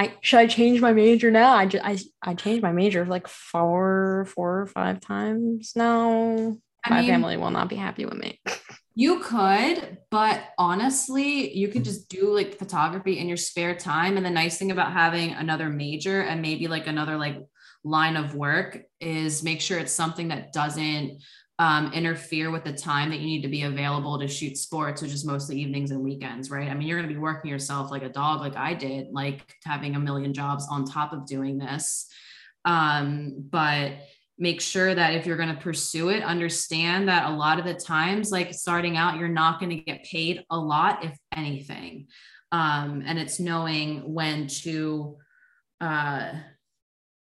[0.00, 1.52] I should I change my major now?
[1.54, 6.56] I just I I changed my major like four four or five times now.
[6.82, 8.40] I my mean, family will not be happy with me.
[8.94, 14.16] You could, but honestly, you could just do like photography in your spare time.
[14.16, 17.36] And the nice thing about having another major and maybe like another like
[17.84, 21.22] line of work is make sure it's something that doesn't
[21.60, 25.12] um, interfere with the time that you need to be available to shoot sports, which
[25.12, 26.70] is mostly evenings and weekends, right?
[26.70, 29.54] I mean, you're going to be working yourself like a dog, like I did, like
[29.66, 32.10] having a million jobs on top of doing this.
[32.64, 33.92] Um, but
[34.38, 37.74] make sure that if you're going to pursue it, understand that a lot of the
[37.74, 42.06] times, like starting out, you're not going to get paid a lot, if anything.
[42.52, 45.18] Um, and it's knowing when to
[45.82, 46.32] uh,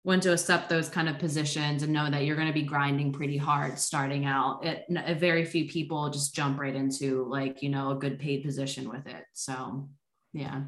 [0.04, 3.14] when to accept those kind of positions and know that you're going to be grinding
[3.14, 4.66] pretty hard starting out.
[4.66, 4.86] It,
[5.18, 9.08] very few people just jump right into like you know a good paid position with
[9.08, 9.24] it.
[9.34, 9.90] So
[10.34, 10.62] yeah.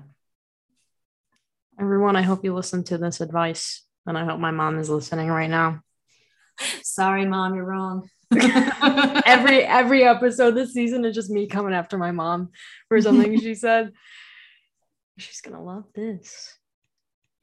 [1.77, 5.27] Everyone, I hope you listen to this advice, and I hope my mom is listening
[5.27, 5.81] right now.
[6.81, 8.09] Sorry, mom, you're wrong.
[9.25, 12.49] every every episode this season is just me coming after my mom
[12.87, 13.91] for something she said.
[15.17, 16.57] She's gonna love this.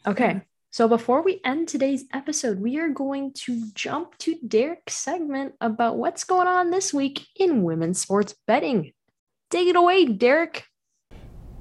[0.07, 5.53] Okay, so before we end today's episode, we are going to jump to Derek's segment
[5.61, 8.93] about what's going on this week in women's sports betting.
[9.51, 10.65] Take it away, Derek.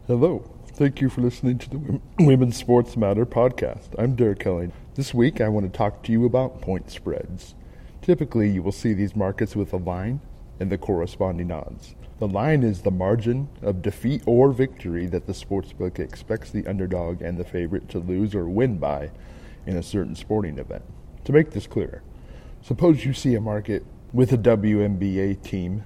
[0.08, 0.50] Hello.
[0.76, 3.90] Thank you for listening to the Women's Sports Matter podcast.
[4.00, 4.72] I'm Derek Kelly.
[4.96, 7.56] This week, I want to talk to you about point spreads.
[8.02, 10.22] Typically, you will see these markets with a line
[10.62, 11.96] and the corresponding odds.
[12.22, 17.20] The line is the margin of defeat or victory that the sportsbook expects the underdog
[17.24, 19.10] and the favorite to lose or win by
[19.66, 20.84] in a certain sporting event.
[21.24, 22.04] To make this clear,
[22.62, 25.84] suppose you see a market with a WNBA team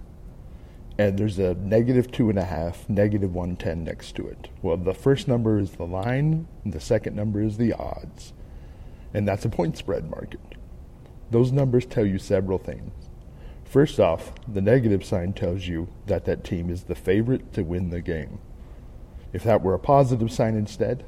[0.98, 4.50] and there's a negative two and a half, negative 110 next to it.
[4.62, 8.34] Well, the first number is the line, the second number is the odds.
[9.14, 10.42] And that's a point spread market.
[11.32, 13.05] Those numbers tell you several things.
[13.76, 17.90] First off, the negative sign tells you that that team is the favorite to win
[17.90, 18.40] the game.
[19.34, 21.04] If that were a positive sign instead,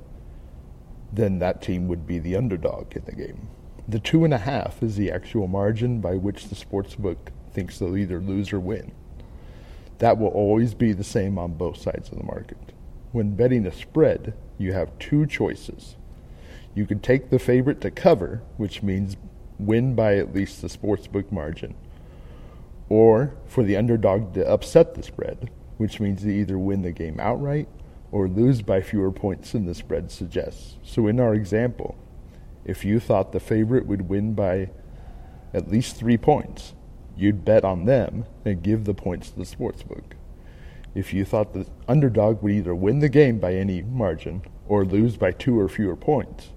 [1.09, 3.47] then that team would be the underdog in the game.
[3.88, 7.95] The two and a half is the actual margin by which the sportsbook thinks they'll
[7.95, 8.91] either lose or win.
[9.99, 12.74] That will always be the same on both sides of the market.
[13.13, 15.95] When betting a spread, you have two choices.
[16.76, 19.15] You can take the favorite to cover, which means
[19.57, 21.74] win by at least the sportsbook margin,
[22.90, 27.20] or for the underdog to upset the spread, which means they either win the game
[27.20, 27.68] outright
[28.12, 30.78] or lose by fewer points than the spread suggests.
[30.84, 31.98] So, in our example,
[32.66, 34.70] if you thought the favorite would win by
[35.54, 36.74] at least three points,
[37.16, 40.14] you'd bet on them and give the points to the sportsbook.
[40.96, 45.18] If you thought the underdog would either win the game by any margin or lose
[45.18, 46.52] by two or fewer points,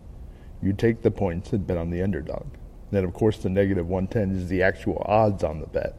[0.63, 2.47] you'd take the points and bet on the underdog.
[2.91, 5.95] Then, of course, the negative 110 is the actual odds on the bet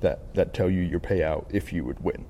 [0.00, 2.24] that, that tell you your payout if you would win.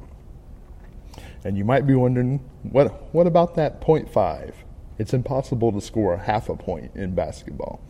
[1.44, 4.52] And you might be wondering, what, what about that 0.5?
[4.98, 7.80] It's impossible to score a half a point in basketball.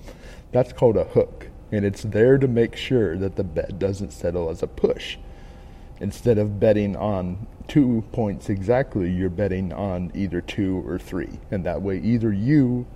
[0.53, 4.49] That's called a hook and it's there to make sure that the bet doesn't settle
[4.49, 5.19] as a push.
[6.01, 11.65] Instead of betting on two points exactly, you're betting on either two or three, and
[11.65, 12.87] that way either you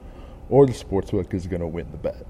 [0.48, 2.26] or the sportsbook is going to win the bet.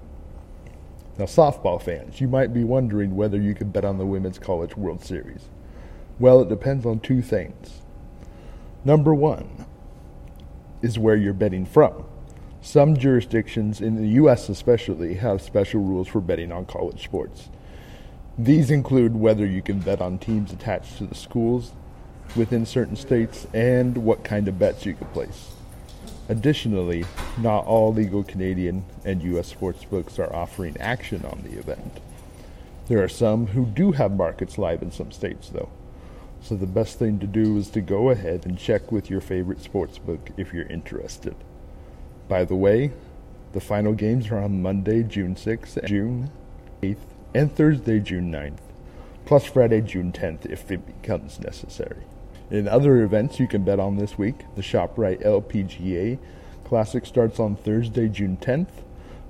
[1.19, 4.77] Now, softball fans, you might be wondering whether you can bet on the Women's College
[4.77, 5.51] World Series.
[6.19, 7.83] Well, it depends on two things.
[8.85, 9.67] Number one
[10.81, 12.05] is where you're betting from.
[12.63, 14.49] Some jurisdictions, in the U.S.
[14.49, 17.49] especially, have special rules for betting on college sports.
[18.39, 21.73] These include whether you can bet on teams attached to the schools
[22.35, 25.52] within certain states and what kind of bets you can place.
[26.29, 27.05] Additionally,
[27.39, 29.49] not all legal Canadian and U.S.
[29.49, 32.01] sports books are offering action on the event.
[32.89, 35.71] There are some who do have markets live in some states, though.
[36.43, 39.63] So the best thing to do is to go ahead and check with your favorite
[39.63, 41.37] sports book if you're interested.
[42.29, 42.93] By the way,
[43.53, 46.31] the final games are on Monday, June 6th, June
[46.83, 46.97] 8th,
[47.35, 48.59] and Thursday, June 9th,
[49.25, 52.03] plus Friday, June 10th if it becomes necessary.
[52.53, 56.19] In other events you can bet on this week, the ShopRite LPGA
[56.67, 58.83] Classic starts on Thursday, June 10th.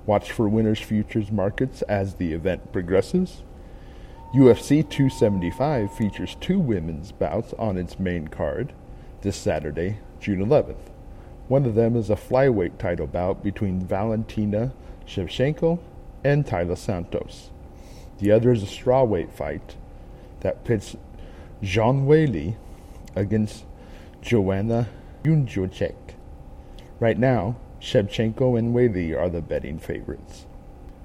[0.07, 3.45] Watch for winners futures markets as the event progresses.
[4.35, 8.73] UFC 275 features two women's bouts on its main card
[9.21, 10.91] this Saturday, June 11th.
[11.47, 14.73] One of them is a flyweight title bout between Valentina
[15.07, 15.79] Shevchenko
[16.25, 17.51] and Taila Santos.
[18.19, 19.77] The other is a strawweight fight
[20.41, 20.97] that pits
[21.63, 22.57] Zhang Weili
[23.15, 23.65] against
[24.21, 24.89] Joanna
[25.25, 26.15] Jędrzejczyk.
[27.01, 30.47] Right now, Shevchenko and Weili are the betting favorites.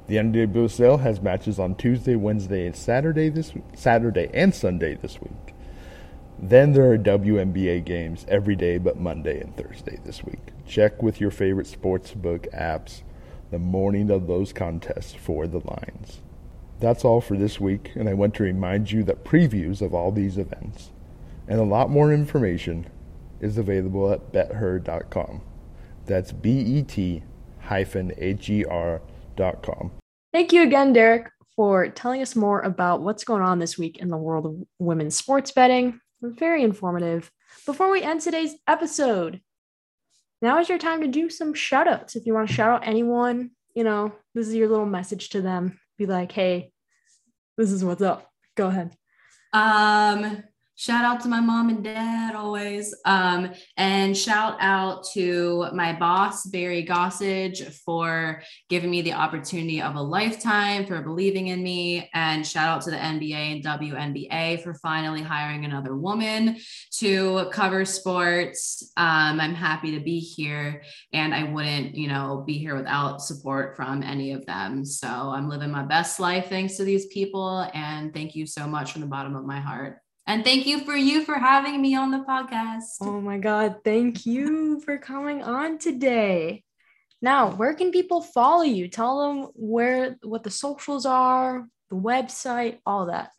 [0.07, 5.53] The NWSL has matches on Tuesday, Wednesday, and Saturday this Saturday and Sunday this week.
[6.39, 10.53] Then there are WNBA games every day but Monday and Thursday this week.
[10.67, 13.01] Check with your favorite sportsbook apps
[13.49, 16.21] the morning of those contests for the lines.
[16.79, 20.11] That's all for this week, and I want to remind you that previews of all
[20.11, 20.91] these events
[21.47, 22.87] and a lot more information
[23.39, 25.41] is available at bet-her.com.
[26.05, 27.23] That's B E T
[27.59, 29.01] hyphen H E R
[29.35, 29.91] dot com.
[30.33, 34.09] Thank you again, Derek, for telling us more about what's going on this week in
[34.09, 35.99] the world of women's sports betting.
[36.21, 37.31] Very informative.
[37.65, 39.41] Before we end today's episode,
[40.41, 42.15] now is your time to do some shout outs.
[42.15, 45.41] If you want to shout out anyone, you know, this is your little message to
[45.41, 45.79] them.
[45.97, 46.71] Be like, hey,
[47.57, 48.29] this is what's up.
[48.55, 48.95] Go ahead.
[49.53, 50.43] Um,
[50.77, 52.95] shout out to my mom and dad always.
[53.03, 59.95] Um, and shout out to my boss, Barry Gossage, for giving me the opportunity of
[59.95, 62.09] a lifetime, for believing in me.
[62.13, 66.57] And shout out to the NBA and WNBA for finally hiring another woman
[66.99, 68.91] to cover sports.
[68.97, 73.75] Um, I'm happy to be here and I wouldn't, you know, be here without support
[73.75, 74.85] from any of them.
[74.85, 77.67] So I'm living my best life thanks to these people.
[77.73, 79.97] And thank you so much from the bottom of my heart.
[80.27, 82.97] And thank you for you for having me on the podcast.
[82.99, 83.77] Oh my God.
[83.85, 86.65] Thank you for coming on today.
[87.21, 88.89] Now, where can people follow you?
[88.89, 93.31] Tell them where, what the socials are, the website, all that.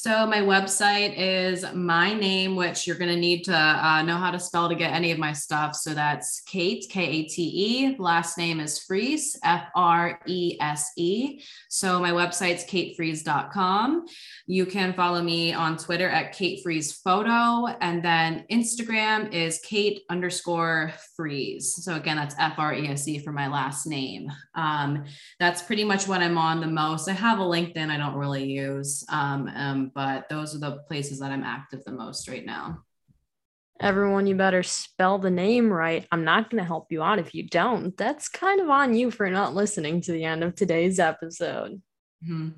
[0.00, 4.30] So my website is my name, which you're going to need to uh, know how
[4.30, 5.74] to spell to get any of my stuff.
[5.74, 7.96] So that's Kate, K A T E.
[7.98, 11.42] Last name is Frese, F R E S E.
[11.68, 14.06] So my website's katefrese.com.
[14.46, 17.66] You can follow me on Twitter at Kate Frese Photo.
[17.80, 21.62] And then Instagram is Kate underscore Frese.
[21.62, 24.30] So again, that's F R E S E for my last name.
[24.54, 25.06] Um,
[25.40, 27.08] that's pretty much what I'm on the most.
[27.08, 29.04] I have a LinkedIn I don't really use.
[29.08, 32.84] Um, um, but those are the places that I'm active the most right now.
[33.80, 36.06] Everyone, you better spell the name right.
[36.10, 37.96] I'm not going to help you out if you don't.
[37.96, 41.80] That's kind of on you for not listening to the end of today's episode.
[42.24, 42.48] Mm-hmm.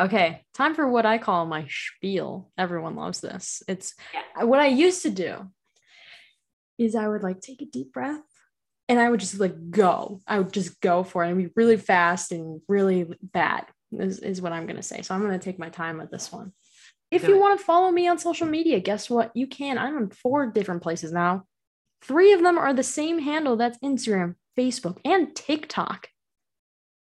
[0.00, 2.50] Okay, time for what I call my spiel.
[2.56, 3.62] Everyone loves this.
[3.68, 4.44] It's yeah.
[4.44, 5.50] what I used to do
[6.78, 8.22] is I would like take a deep breath
[8.88, 10.20] and I would just like go.
[10.26, 14.40] I would just go for it and be really fast and really bad is, is
[14.40, 15.02] what I'm going to say.
[15.02, 16.52] So I'm going to take my time with this one.
[17.10, 19.32] If you want to follow me on social media, guess what?
[19.34, 19.78] You can.
[19.78, 21.44] I'm on four different places now.
[22.02, 26.08] Three of them are the same handle that's Instagram, Facebook, and TikTok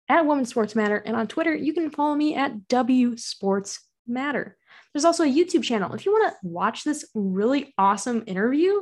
[0.09, 0.97] at Women's Sports Matter.
[0.97, 4.57] And on Twitter, you can follow me at W Sports Matter.
[4.93, 5.95] There's also a YouTube channel.
[5.95, 8.81] If you want to watch this really awesome interview,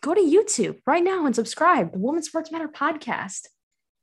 [0.00, 1.92] go to YouTube right now and subscribe.
[1.92, 3.46] The Women's Sports Matter podcast.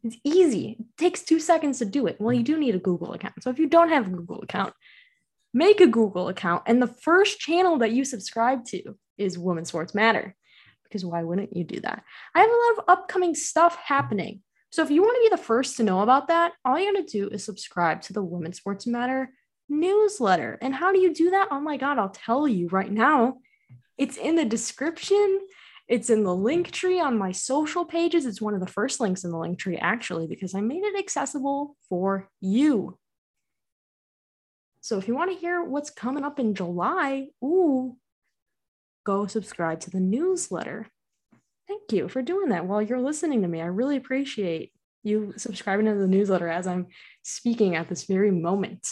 [0.03, 0.77] It's easy.
[0.79, 2.17] It takes two seconds to do it.
[2.19, 3.41] Well, you do need a Google account.
[3.41, 4.73] So if you don't have a Google account,
[5.56, 6.64] make a Google account.
[6.68, 10.36] And the first channel that you subscribe to is Women's Sports Matter.
[10.84, 12.03] Because why wouldn't you do that?
[12.36, 14.41] I have a lot of upcoming stuff happening.
[14.72, 17.08] So if you want to be the first to know about that, all you got
[17.08, 19.32] to do is subscribe to the Women's Sports Matter
[19.70, 20.58] newsletter.
[20.62, 21.47] And how do you do that?
[21.49, 23.38] Oh my God, I'll tell you right now.
[23.97, 25.39] It's in the description.
[25.88, 28.26] It's in the link tree on my social pages.
[28.26, 30.99] It's one of the first links in the link tree, actually, because I made it
[30.99, 32.97] accessible for you.
[34.86, 37.97] So if you want to hear what's coming up in July, ooh,
[39.03, 40.91] go subscribe to the newsletter.
[41.67, 43.61] Thank you for doing that while you're listening to me.
[43.61, 46.86] I really appreciate you subscribing to the newsletter as I'm
[47.23, 48.88] speaking at this very moment.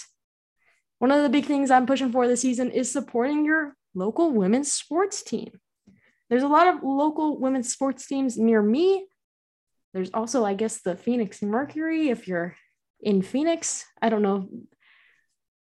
[0.98, 4.72] One of the big things I'm pushing for this season is supporting your local women's
[4.72, 5.52] sports team.
[6.28, 9.06] There's a lot of local women's sports teams near me.
[9.94, 12.10] There's also, I guess, the Phoenix Mercury.
[12.10, 12.56] If you're
[13.00, 14.50] in Phoenix, I don't know.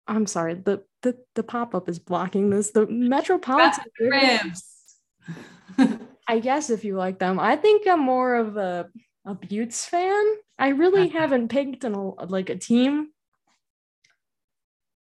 [0.07, 0.55] I'm sorry.
[0.55, 2.71] The the, the pop up is blocking this.
[2.71, 4.63] The Metropolitan ribs.
[6.27, 8.89] I guess if you like them, I think I'm more of a
[9.25, 10.23] a Beauts fan.
[10.59, 11.19] I really uh-huh.
[11.19, 11.93] haven't picked an,
[12.27, 13.09] like a team.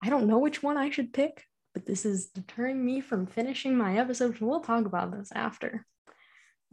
[0.02, 3.76] I don't know which one I should pick but this is deterring me from finishing
[3.76, 4.40] my episode.
[4.40, 5.86] We'll talk about this after.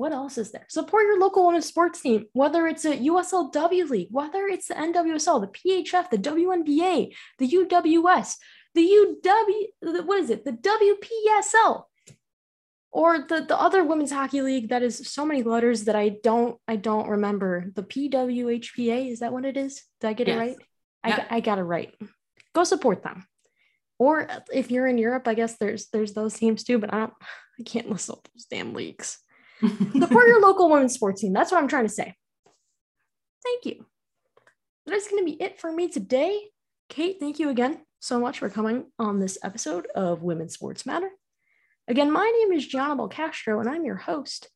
[0.01, 0.65] What else is there?
[0.71, 5.43] Support your local women's sports team, whether it's a USLW league, whether it's the NWSL,
[5.43, 8.37] the PHF, the WNBA, the UWS,
[8.75, 10.47] the UW, what is it?
[10.47, 11.85] The WPSL,
[12.91, 16.59] or the, the other women's hockey league that is so many letters that I don't
[16.67, 17.71] I don't remember.
[17.75, 19.83] The PWHPA, is that what it is?
[20.01, 20.35] Did I get yes.
[20.35, 20.57] it right?
[21.07, 21.27] Yeah.
[21.31, 21.95] I, I got it right.
[22.55, 23.27] Go support them
[24.01, 27.13] or if you're in Europe, I guess there's there's those teams too, but I don't
[27.61, 29.19] I can't list all those damn leagues.
[29.61, 31.33] Support your local women's sports team.
[31.33, 32.15] That's what I'm trying to say.
[33.45, 33.87] Thank you.
[34.87, 36.41] That's going to be it for me today.
[36.89, 41.11] Kate, thank you again so much for coming on this episode of Women's Sports Matter.
[41.87, 44.49] Again, my name is Gianna Castro, and I'm your host.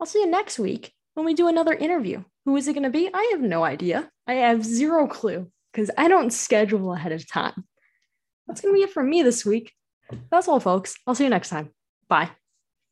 [0.00, 2.24] I'll see you next week when we do another interview.
[2.44, 3.08] Who is it going to be?
[3.12, 4.10] I have no idea.
[4.26, 7.64] I have zero clue because I don't schedule ahead of time.
[8.46, 9.72] That's going to be it for me this week.
[10.30, 10.96] That's all, folks.
[11.06, 11.70] I'll see you next time.
[12.08, 12.30] Bye.